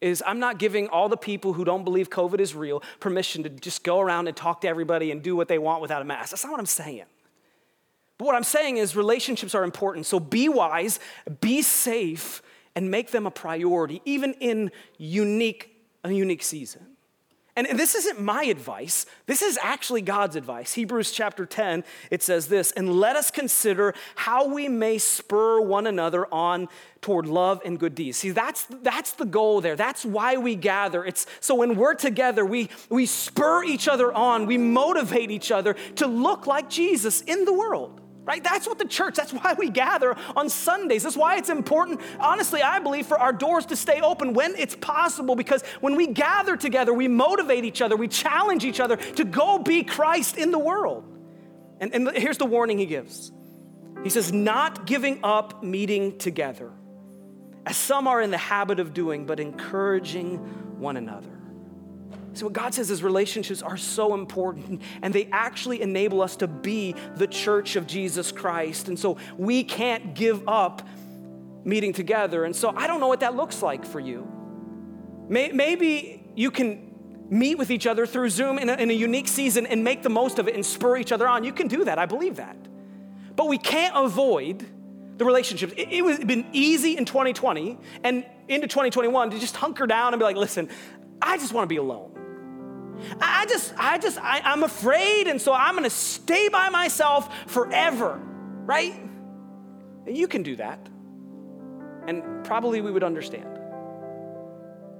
is 0.00 0.22
I'm 0.26 0.38
not 0.38 0.58
giving 0.58 0.88
all 0.88 1.08
the 1.08 1.16
people 1.16 1.54
who 1.54 1.64
don't 1.64 1.84
believe 1.84 2.10
COVID 2.10 2.40
is 2.40 2.54
real 2.54 2.82
permission 3.00 3.42
to 3.42 3.48
just 3.48 3.82
go 3.82 4.00
around 4.00 4.28
and 4.28 4.36
talk 4.36 4.60
to 4.62 4.68
everybody 4.68 5.10
and 5.10 5.22
do 5.22 5.36
what 5.36 5.48
they 5.48 5.58
want 5.58 5.82
without 5.82 6.02
a 6.02 6.04
mask. 6.04 6.30
That's 6.30 6.44
not 6.44 6.52
what 6.52 6.60
I'm 6.60 6.66
saying. 6.66 7.04
But 8.18 8.26
what 8.26 8.34
I'm 8.34 8.44
saying 8.44 8.78
is 8.78 8.96
relationships 8.96 9.54
are 9.54 9.64
important. 9.64 10.06
So 10.06 10.18
be 10.18 10.48
wise, 10.48 11.00
be 11.40 11.62
safe, 11.62 12.42
and 12.74 12.90
make 12.90 13.10
them 13.10 13.26
a 13.26 13.30
priority, 13.30 14.02
even 14.04 14.34
in 14.34 14.70
unique, 14.98 15.84
a 16.04 16.12
unique 16.12 16.42
season. 16.42 16.96
And 17.58 17.66
this 17.78 17.94
isn't 17.94 18.20
my 18.20 18.44
advice. 18.44 19.06
This 19.24 19.40
is 19.40 19.58
actually 19.62 20.02
God's 20.02 20.36
advice. 20.36 20.74
Hebrews 20.74 21.10
chapter 21.10 21.46
10, 21.46 21.84
it 22.10 22.22
says 22.22 22.48
this, 22.48 22.70
and 22.72 23.00
let 23.00 23.16
us 23.16 23.30
consider 23.30 23.94
how 24.14 24.46
we 24.52 24.68
may 24.68 24.98
spur 24.98 25.62
one 25.62 25.86
another 25.86 26.26
on 26.32 26.68
toward 27.00 27.26
love 27.26 27.62
and 27.64 27.78
good 27.78 27.94
deeds. 27.94 28.18
See, 28.18 28.32
that's, 28.32 28.66
that's 28.82 29.12
the 29.12 29.24
goal 29.24 29.62
there. 29.62 29.74
That's 29.74 30.04
why 30.04 30.36
we 30.36 30.54
gather. 30.54 31.02
It's 31.02 31.24
so 31.40 31.54
when 31.54 31.76
we're 31.76 31.94
together, 31.94 32.44
we, 32.44 32.68
we 32.90 33.06
spur 33.06 33.64
each 33.64 33.88
other 33.88 34.12
on, 34.12 34.44
we 34.44 34.58
motivate 34.58 35.30
each 35.30 35.50
other 35.50 35.76
to 35.94 36.06
look 36.06 36.46
like 36.46 36.68
Jesus 36.68 37.22
in 37.22 37.46
the 37.46 37.54
world 37.54 38.02
right? 38.26 38.42
That's 38.42 38.66
what 38.66 38.78
the 38.78 38.84
church, 38.84 39.14
that's 39.14 39.32
why 39.32 39.54
we 39.56 39.70
gather 39.70 40.16
on 40.34 40.50
Sundays. 40.50 41.04
That's 41.04 41.16
why 41.16 41.36
it's 41.36 41.48
important, 41.48 42.00
honestly, 42.18 42.60
I 42.60 42.80
believe, 42.80 43.06
for 43.06 43.18
our 43.18 43.32
doors 43.32 43.66
to 43.66 43.76
stay 43.76 44.00
open 44.00 44.34
when 44.34 44.56
it's 44.56 44.74
possible 44.74 45.36
because 45.36 45.62
when 45.80 45.94
we 45.94 46.08
gather 46.08 46.56
together, 46.56 46.92
we 46.92 47.06
motivate 47.06 47.64
each 47.64 47.80
other, 47.80 47.96
we 47.96 48.08
challenge 48.08 48.64
each 48.64 48.80
other 48.80 48.96
to 48.96 49.24
go 49.24 49.58
be 49.58 49.84
Christ 49.84 50.36
in 50.36 50.50
the 50.50 50.58
world. 50.58 51.04
And, 51.80 51.94
and 51.94 52.16
here's 52.16 52.38
the 52.38 52.46
warning 52.46 52.78
he 52.78 52.86
gives 52.86 53.30
He 54.02 54.10
says, 54.10 54.32
not 54.32 54.86
giving 54.86 55.20
up 55.22 55.62
meeting 55.62 56.18
together, 56.18 56.72
as 57.64 57.76
some 57.76 58.08
are 58.08 58.20
in 58.20 58.32
the 58.32 58.38
habit 58.38 58.80
of 58.80 58.92
doing, 58.92 59.24
but 59.24 59.38
encouraging 59.38 60.38
one 60.80 60.96
another. 60.96 61.35
So, 62.36 62.46
what 62.46 62.52
God 62.52 62.74
says 62.74 62.90
is 62.90 63.02
relationships 63.02 63.62
are 63.62 63.78
so 63.78 64.12
important 64.12 64.82
and 65.00 65.14
they 65.14 65.28
actually 65.32 65.80
enable 65.80 66.20
us 66.20 66.36
to 66.36 66.46
be 66.46 66.94
the 67.16 67.26
church 67.26 67.76
of 67.76 67.86
Jesus 67.86 68.30
Christ. 68.30 68.88
And 68.88 68.98
so, 68.98 69.16
we 69.38 69.64
can't 69.64 70.14
give 70.14 70.46
up 70.46 70.86
meeting 71.64 71.94
together. 71.94 72.44
And 72.44 72.54
so, 72.54 72.74
I 72.76 72.86
don't 72.86 73.00
know 73.00 73.08
what 73.08 73.20
that 73.20 73.36
looks 73.36 73.62
like 73.62 73.86
for 73.86 74.00
you. 74.00 74.30
Maybe 75.28 76.24
you 76.34 76.50
can 76.50 76.94
meet 77.30 77.56
with 77.56 77.70
each 77.70 77.86
other 77.86 78.06
through 78.06 78.30
Zoom 78.30 78.58
in 78.58 78.68
a, 78.68 78.74
in 78.74 78.90
a 78.90 78.94
unique 78.94 79.28
season 79.28 79.66
and 79.66 79.82
make 79.82 80.02
the 80.02 80.10
most 80.10 80.38
of 80.38 80.46
it 80.46 80.54
and 80.54 80.64
spur 80.64 80.98
each 80.98 81.12
other 81.12 81.26
on. 81.26 81.42
You 81.42 81.52
can 81.52 81.68
do 81.68 81.84
that. 81.84 81.98
I 81.98 82.06
believe 82.06 82.36
that. 82.36 82.56
But 83.34 83.48
we 83.48 83.58
can't 83.58 83.96
avoid 83.96 84.64
the 85.16 85.24
relationships. 85.24 85.72
It, 85.76 85.88
it 85.90 86.04
was 86.04 86.18
been 86.18 86.46
easy 86.52 86.96
in 86.96 87.04
2020 87.06 87.78
and 88.04 88.24
into 88.48 88.68
2021 88.68 89.30
to 89.30 89.38
just 89.38 89.56
hunker 89.56 89.86
down 89.86 90.12
and 90.12 90.20
be 90.20 90.24
like, 90.24 90.36
listen, 90.36 90.68
I 91.20 91.38
just 91.38 91.52
want 91.52 91.64
to 91.64 91.68
be 91.68 91.78
alone. 91.78 92.12
I 93.20 93.46
just, 93.46 93.74
I 93.76 93.98
just, 93.98 94.18
I, 94.18 94.40
I'm 94.44 94.62
afraid, 94.62 95.26
and 95.26 95.40
so 95.40 95.52
I'm 95.52 95.74
gonna 95.74 95.90
stay 95.90 96.48
by 96.48 96.68
myself 96.68 97.32
forever, 97.48 98.20
right? 98.64 98.94
And 100.06 100.16
you 100.16 100.28
can 100.28 100.42
do 100.42 100.56
that. 100.56 100.78
And 102.06 102.44
probably 102.44 102.80
we 102.80 102.90
would 102.90 103.04
understand. 103.04 103.58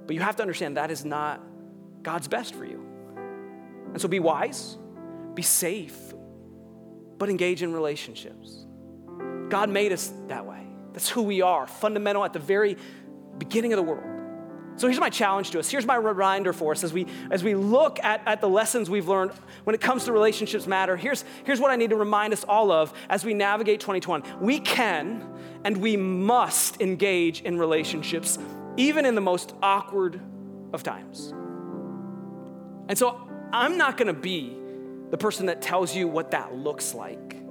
But 0.05 0.15
you 0.15 0.21
have 0.21 0.35
to 0.37 0.41
understand 0.41 0.77
that 0.77 0.91
is 0.91 1.05
not 1.05 1.41
God's 2.01 2.27
best 2.27 2.55
for 2.55 2.65
you. 2.65 2.83
And 3.93 4.01
so 4.01 4.07
be 4.07 4.19
wise, 4.19 4.77
be 5.33 5.41
safe, 5.41 5.97
but 7.17 7.29
engage 7.29 7.63
in 7.63 7.73
relationships. 7.73 8.65
God 9.49 9.69
made 9.69 9.91
us 9.91 10.13
that 10.27 10.45
way. 10.45 10.65
That's 10.93 11.09
who 11.09 11.23
we 11.23 11.41
are, 11.41 11.67
fundamental 11.67 12.23
at 12.25 12.33
the 12.33 12.39
very 12.39 12.77
beginning 13.37 13.73
of 13.73 13.77
the 13.77 13.83
world. 13.83 14.16
So 14.77 14.87
here's 14.87 14.99
my 14.99 15.09
challenge 15.09 15.51
to 15.51 15.59
us. 15.59 15.69
Here's 15.69 15.87
my 15.87 15.95
reminder 15.95 16.53
for 16.53 16.71
us 16.71 16.83
as 16.83 16.93
we, 16.93 17.07
as 17.31 17.43
we 17.43 17.55
look 17.55 17.99
at, 18.03 18.21
at 18.27 18.41
the 18.41 18.47
lessons 18.49 18.91
we've 18.91 19.07
learned 19.07 19.31
when 19.63 19.73
it 19.73 19.81
comes 19.81 20.05
to 20.05 20.11
relationships 20.11 20.67
matter. 20.67 20.95
Here's, 20.95 21.25
here's 21.45 21.59
what 21.59 21.71
I 21.71 21.75
need 21.77 21.89
to 21.89 21.95
remind 21.95 22.31
us 22.31 22.43
all 22.43 22.71
of 22.71 22.93
as 23.09 23.25
we 23.25 23.33
navigate 23.33 23.79
2021. 23.79 24.39
We 24.39 24.59
can 24.59 25.27
and 25.63 25.77
we 25.77 25.97
must 25.97 26.79
engage 26.79 27.41
in 27.41 27.57
relationships, 27.57 28.37
even 28.77 29.05
in 29.05 29.15
the 29.15 29.21
most 29.21 29.55
awkward 29.63 30.21
of 30.73 30.83
times. 30.83 31.33
And 32.87 32.97
so 32.97 33.19
I'm 33.51 33.77
not 33.77 33.97
gonna 33.97 34.13
be 34.13 34.55
the 35.09 35.17
person 35.17 35.47
that 35.47 35.61
tells 35.61 35.95
you 35.95 36.07
what 36.07 36.31
that 36.31 36.53
looks 36.55 36.93
like. 36.93 37.46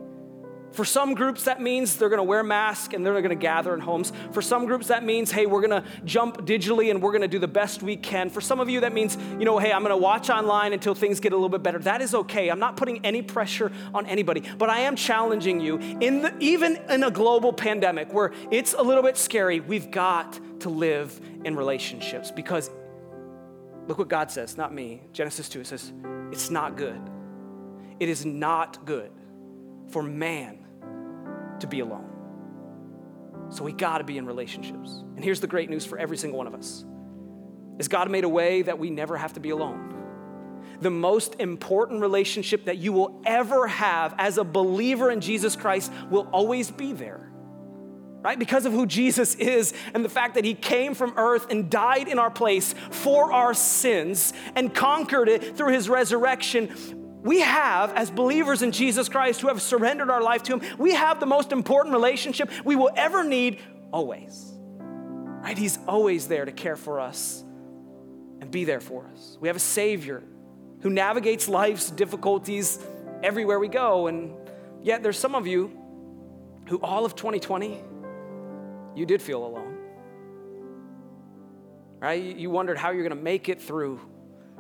For 0.77 0.85
some 0.85 1.15
groups, 1.15 1.45
that 1.45 1.63
means 1.63 1.97
they're 1.97 2.11
gonna 2.11 2.23
wear 2.23 2.43
masks 2.43 2.93
and 2.93 3.05
they're 3.05 3.23
gonna 3.23 3.35
gather 3.35 3.73
in 3.73 3.81
homes. 3.81 4.13
For 4.33 4.43
some 4.43 4.67
groups, 4.67 4.89
that 4.89 5.03
means, 5.03 5.33
hey, 5.33 5.47
we're 5.47 5.63
gonna 5.63 5.83
jump 6.05 6.45
digitally 6.45 6.91
and 6.91 7.01
we're 7.01 7.13
gonna 7.13 7.27
do 7.27 7.39
the 7.39 7.49
best 7.49 7.83
we 7.83 7.97
can. 7.97 8.29
For 8.29 8.43
some 8.43 8.61
of 8.61 8.69
you, 8.69 8.81
that 8.81 8.93
means, 8.93 9.17
you 9.39 9.47
know, 9.47 9.59
hey, 9.59 9.73
I'm 9.73 9.81
gonna 9.81 9.97
watch 9.97 10.29
online 10.29 10.75
until 10.75 10.95
things 10.95 11.19
get 11.19 11.33
a 11.33 11.35
little 11.35 11.49
bit 11.49 11.63
better. 11.63 11.79
That 11.79 12.03
is 12.03 12.15
okay. 12.15 12.51
I'm 12.51 12.59
not 12.59 12.77
putting 12.77 13.03
any 13.07 13.23
pressure 13.23 13.73
on 13.95 14.05
anybody, 14.05 14.43
but 14.59 14.69
I 14.69 14.81
am 14.81 14.97
challenging 14.97 15.61
you, 15.61 15.79
in 15.79 16.21
the, 16.21 16.37
even 16.41 16.77
in 16.91 17.05
a 17.05 17.11
global 17.11 17.55
pandemic 17.55 18.13
where 18.13 18.35
it's 18.51 18.75
a 18.75 18.83
little 18.83 19.03
bit 19.03 19.17
scary, 19.17 19.61
we've 19.61 19.91
got 19.91 20.39
to 20.61 20.69
live 20.69 21.19
in 21.47 21.57
relationships 21.57 22.31
because 22.31 22.71
look 23.87 23.97
what 23.97 24.09
God 24.09 24.31
says, 24.31 24.59
not 24.59 24.75
me. 24.75 25.01
Genesis 25.15 25.49
2, 25.49 25.61
it 25.61 25.69
says, 25.69 25.91
it's 26.31 26.51
not 26.51 26.77
good. 26.77 27.01
It 27.99 28.11
is 28.11 28.27
not 28.27 28.85
good 28.85 29.11
for 29.89 30.03
man 30.03 30.66
to 31.61 31.67
be 31.67 31.81
alone. 31.81 32.17
So 33.49 33.63
we 33.65 33.73
got 33.73 33.99
to 33.99 34.05
be 34.05 34.19
in 34.19 34.27
relationships. 34.27 35.05
And 35.15 35.25
here's 35.25 35.41
the 35.41 35.47
great 35.47 35.71
news 35.71 35.85
for 35.85 35.99
every 35.99 36.17
single 36.17 36.39
one 36.39 36.47
of 36.47 36.55
us. 36.55 36.85
Is 37.79 37.89
God 37.89 38.11
made 38.11 38.25
a 38.25 38.29
way 38.29 38.63
that 38.63 38.79
we 38.79 38.91
never 38.91 39.17
have 39.17 39.35
to 39.35 39.41
be 39.41 39.51
alone. 39.51 39.95
The 40.81 40.91
most 40.91 41.37
important 41.39 42.01
relationship 42.01 42.65
that 42.65 42.79
you 42.79 42.93
will 42.93 43.21
ever 43.25 43.67
have 43.67 44.15
as 44.19 44.39
a 44.39 44.45
believer 44.45 45.11
in 45.11 45.21
Jesus 45.21 45.57
Christ 45.57 45.93
will 46.11 46.29
always 46.33 46.71
be 46.71 46.93
there. 46.93 47.31
Right? 48.23 48.39
Because 48.39 48.67
of 48.67 48.73
who 48.73 48.87
Jesus 48.87 49.37
is 49.37 49.73
and 49.95 50.05
the 50.05 50.09
fact 50.09 50.35
that 50.35 50.45
he 50.45 50.55
came 50.55 50.95
from 50.95 51.15
earth 51.17 51.47
and 51.51 51.71
died 51.71 52.09
in 52.09 52.19
our 52.19 52.31
place 52.31 52.75
for 52.91 53.33
our 53.33 53.55
sins 53.55 54.33
and 54.57 54.75
conquered 54.75 55.29
it 55.29 55.57
through 55.57 55.73
his 55.73 55.89
resurrection, 55.89 57.06
we 57.27 57.41
have, 57.41 57.93
as 57.95 58.09
believers 58.09 58.63
in 58.63 58.71
Jesus 58.71 59.09
Christ 59.09 59.41
who 59.41 59.49
have 59.49 59.61
surrendered 59.61 60.11
our 60.11 60.23
life 60.23 60.45
to 60.45 60.57
Him, 60.57 60.77
we 60.79 60.95
have 60.95 61.19
the 61.19 61.27
most 61.27 61.51
important 61.51 61.93
relationship 61.93 62.49
we 62.65 62.77
will 62.77 62.91
ever 62.97 63.25
need 63.25 63.61
always. 63.93 64.53
Right? 64.79 65.59
He's 65.59 65.79
always 65.89 66.29
there 66.29 66.45
to 66.45 66.53
care 66.53 66.77
for 66.77 67.01
us 67.01 67.45
and 68.41 68.49
be 68.49 68.65
there 68.65 68.81
for 68.81 69.11
us. 69.13 69.37
We 69.41 69.49
have 69.49 69.57
a 69.57 69.61
Savior 69.61 70.23
who 70.81 70.91
navigates 70.91 71.49
life's 71.49 71.91
difficulties 71.91 72.79
everywhere 73.25 73.59
we 73.59 73.69
go. 73.69 74.07
And 74.07 74.33
yet, 74.83 75.03
there's 75.03 75.19
some 75.19 75.35
of 75.35 75.49
you 75.49 75.77
who, 76.69 76.79
all 76.79 77.05
of 77.05 77.17
2020, 77.17 77.83
you 78.95 79.05
did 79.05 79.21
feel 79.21 79.45
alone. 79.45 79.77
Right? 81.99 82.23
You 82.23 82.51
wondered 82.51 82.79
how 82.79 82.93
you're 82.93 83.03
going 83.03 83.19
to 83.19 83.25
make 83.25 83.49
it 83.49 83.61
through 83.61 84.01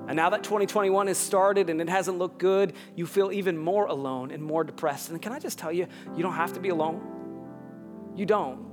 and 0.08 0.16
now 0.16 0.30
that 0.30 0.44
2021 0.44 1.08
has 1.08 1.18
started 1.18 1.68
and 1.68 1.80
it 1.80 1.88
hasn't 1.88 2.18
looked 2.18 2.38
good, 2.38 2.74
you 2.94 3.06
feel 3.06 3.32
even 3.32 3.58
more 3.58 3.86
alone 3.86 4.30
and 4.30 4.42
more 4.42 4.62
depressed. 4.62 5.10
And 5.10 5.20
can 5.20 5.32
I 5.32 5.38
just 5.38 5.58
tell 5.58 5.72
you, 5.72 5.86
you 6.14 6.22
don't 6.22 6.34
have 6.34 6.52
to 6.52 6.60
be 6.60 6.68
alone. 6.68 8.12
You 8.14 8.24
don't. 8.26 8.66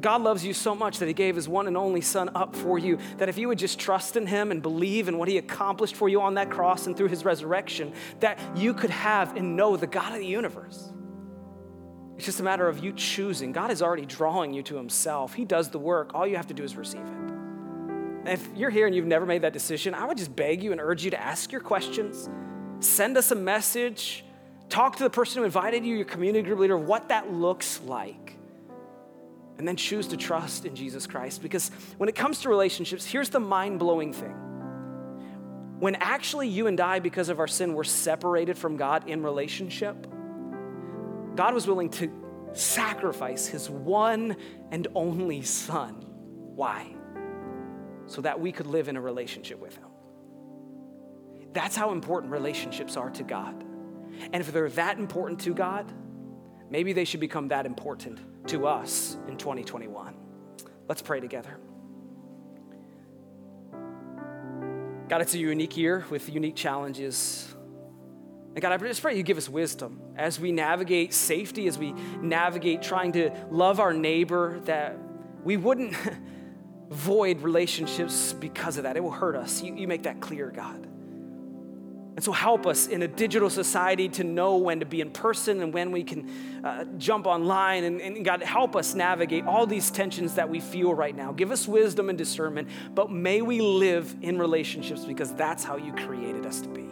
God 0.00 0.22
loves 0.22 0.44
you 0.44 0.54
so 0.54 0.74
much 0.74 0.98
that 0.98 1.06
He 1.06 1.14
gave 1.14 1.36
His 1.36 1.48
one 1.48 1.66
and 1.66 1.76
only 1.76 2.00
Son 2.00 2.30
up 2.34 2.56
for 2.56 2.78
you, 2.78 2.98
that 3.18 3.28
if 3.28 3.36
you 3.36 3.48
would 3.48 3.58
just 3.58 3.78
trust 3.78 4.16
in 4.16 4.26
Him 4.26 4.50
and 4.50 4.62
believe 4.62 5.08
in 5.08 5.18
what 5.18 5.28
He 5.28 5.38
accomplished 5.38 5.94
for 5.94 6.08
you 6.08 6.22
on 6.22 6.34
that 6.34 6.50
cross 6.50 6.86
and 6.86 6.96
through 6.96 7.08
His 7.08 7.24
resurrection, 7.24 7.92
that 8.20 8.38
you 8.56 8.72
could 8.72 8.90
have 8.90 9.36
and 9.36 9.56
know 9.56 9.76
the 9.76 9.86
God 9.86 10.12
of 10.12 10.18
the 10.18 10.26
universe. 10.26 10.90
It's 12.16 12.24
just 12.24 12.40
a 12.40 12.42
matter 12.42 12.66
of 12.68 12.82
you 12.82 12.92
choosing. 12.92 13.52
God 13.52 13.70
is 13.70 13.82
already 13.82 14.06
drawing 14.06 14.52
you 14.52 14.62
to 14.64 14.76
Himself. 14.76 15.34
He 15.34 15.44
does 15.44 15.68
the 15.68 15.78
work. 15.78 16.14
All 16.14 16.26
you 16.26 16.36
have 16.36 16.48
to 16.48 16.54
do 16.54 16.64
is 16.64 16.76
receive 16.76 17.02
it. 17.02 17.29
If 18.26 18.46
you're 18.54 18.70
here 18.70 18.86
and 18.86 18.94
you've 18.94 19.06
never 19.06 19.26
made 19.26 19.42
that 19.42 19.52
decision, 19.52 19.94
I 19.94 20.04
would 20.06 20.18
just 20.18 20.34
beg 20.34 20.62
you 20.62 20.72
and 20.72 20.80
urge 20.80 21.04
you 21.04 21.10
to 21.10 21.20
ask 21.20 21.52
your 21.52 21.60
questions, 21.60 22.28
send 22.80 23.16
us 23.16 23.30
a 23.30 23.34
message, 23.34 24.24
talk 24.68 24.96
to 24.96 25.04
the 25.04 25.10
person 25.10 25.40
who 25.40 25.44
invited 25.44 25.84
you, 25.84 25.96
your 25.96 26.04
community 26.04 26.46
group 26.46 26.58
leader, 26.58 26.76
what 26.76 27.08
that 27.08 27.32
looks 27.32 27.80
like 27.80 28.36
and 29.60 29.68
then 29.68 29.76
choose 29.76 30.06
to 30.06 30.16
trust 30.16 30.64
in 30.64 30.74
Jesus 30.74 31.06
Christ. 31.06 31.42
Because 31.42 31.70
when 31.98 32.08
it 32.08 32.14
comes 32.14 32.40
to 32.40 32.48
relationships, 32.48 33.04
here's 33.04 33.28
the 33.28 33.40
mind 33.40 33.78
blowing 33.78 34.14
thing. 34.14 34.34
When 35.78 35.96
actually 35.96 36.48
you 36.48 36.66
and 36.66 36.80
I, 36.80 36.98
because 36.98 37.28
of 37.28 37.38
our 37.38 37.46
sin, 37.46 37.74
were 37.74 37.84
separated 37.84 38.56
from 38.56 38.78
God 38.78 39.06
in 39.06 39.22
relationship, 39.22 40.06
God 41.36 41.52
was 41.52 41.66
willing 41.66 41.90
to 41.90 42.10
sacrifice 42.54 43.46
his 43.46 43.68
one 43.68 44.36
and 44.70 44.88
only 44.94 45.42
Son. 45.42 46.06
Why? 46.54 46.94
So 48.10 48.20
that 48.22 48.40
we 48.40 48.50
could 48.50 48.66
live 48.66 48.88
in 48.88 48.96
a 48.96 49.00
relationship 49.00 49.60
with 49.60 49.76
him. 49.76 49.86
That's 51.52 51.76
how 51.76 51.92
important 51.92 52.32
relationships 52.32 52.96
are 52.96 53.08
to 53.10 53.22
God. 53.22 53.64
And 54.32 54.40
if 54.40 54.52
they're 54.52 54.68
that 54.70 54.98
important 54.98 55.38
to 55.42 55.54
God, 55.54 55.92
maybe 56.68 56.92
they 56.92 57.04
should 57.04 57.20
become 57.20 57.46
that 57.48 57.66
important 57.66 58.18
to 58.48 58.66
us 58.66 59.16
in 59.28 59.36
2021. 59.36 60.16
Let's 60.88 61.02
pray 61.02 61.20
together. 61.20 61.56
God, 65.08 65.20
it's 65.20 65.34
a 65.34 65.38
unique 65.38 65.76
year 65.76 66.04
with 66.10 66.28
unique 66.28 66.56
challenges. 66.56 67.54
And 68.54 68.60
God, 68.60 68.72
I 68.72 68.76
just 68.78 69.02
pray 69.02 69.16
you 69.16 69.22
give 69.22 69.38
us 69.38 69.48
wisdom 69.48 70.00
as 70.16 70.40
we 70.40 70.50
navigate 70.50 71.14
safety, 71.14 71.68
as 71.68 71.78
we 71.78 71.92
navigate 72.20 72.82
trying 72.82 73.12
to 73.12 73.30
love 73.52 73.78
our 73.78 73.92
neighbor, 73.92 74.58
that 74.64 74.98
we 75.44 75.56
wouldn't 75.56 75.94
void 76.90 77.40
relationships 77.42 78.32
because 78.32 78.76
of 78.76 78.82
that. 78.82 78.96
It 78.96 79.02
will 79.02 79.10
hurt 79.10 79.36
us. 79.36 79.62
You, 79.62 79.74
you 79.74 79.88
make 79.88 80.02
that 80.02 80.20
clear, 80.20 80.50
God. 80.50 80.86
And 82.16 82.24
so, 82.24 82.32
help 82.32 82.66
us 82.66 82.88
in 82.88 83.02
a 83.02 83.08
digital 83.08 83.48
society 83.48 84.08
to 84.10 84.24
know 84.24 84.56
when 84.56 84.80
to 84.80 84.86
be 84.86 85.00
in 85.00 85.10
person 85.10 85.62
and 85.62 85.72
when 85.72 85.92
we 85.92 86.02
can 86.02 86.28
uh, 86.64 86.84
jump 86.98 87.26
online. 87.26 87.84
And, 87.84 88.00
and, 88.00 88.24
God, 88.24 88.42
help 88.42 88.74
us 88.74 88.94
navigate 88.94 89.46
all 89.46 89.64
these 89.64 89.90
tensions 89.90 90.34
that 90.34 90.50
we 90.50 90.60
feel 90.60 90.92
right 90.92 91.14
now. 91.14 91.32
Give 91.32 91.52
us 91.52 91.68
wisdom 91.68 92.08
and 92.08 92.18
discernment, 92.18 92.68
but 92.94 93.10
may 93.10 93.40
we 93.40 93.60
live 93.60 94.14
in 94.20 94.38
relationships 94.38 95.04
because 95.04 95.32
that's 95.34 95.62
how 95.62 95.76
you 95.76 95.94
created 95.94 96.44
us 96.44 96.60
to 96.60 96.68
be. 96.68 96.86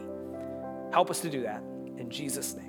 Help 0.92 1.10
us 1.10 1.20
to 1.20 1.28
do 1.28 1.42
that 1.42 1.62
in 1.98 2.08
Jesus' 2.08 2.54
name. 2.54 2.67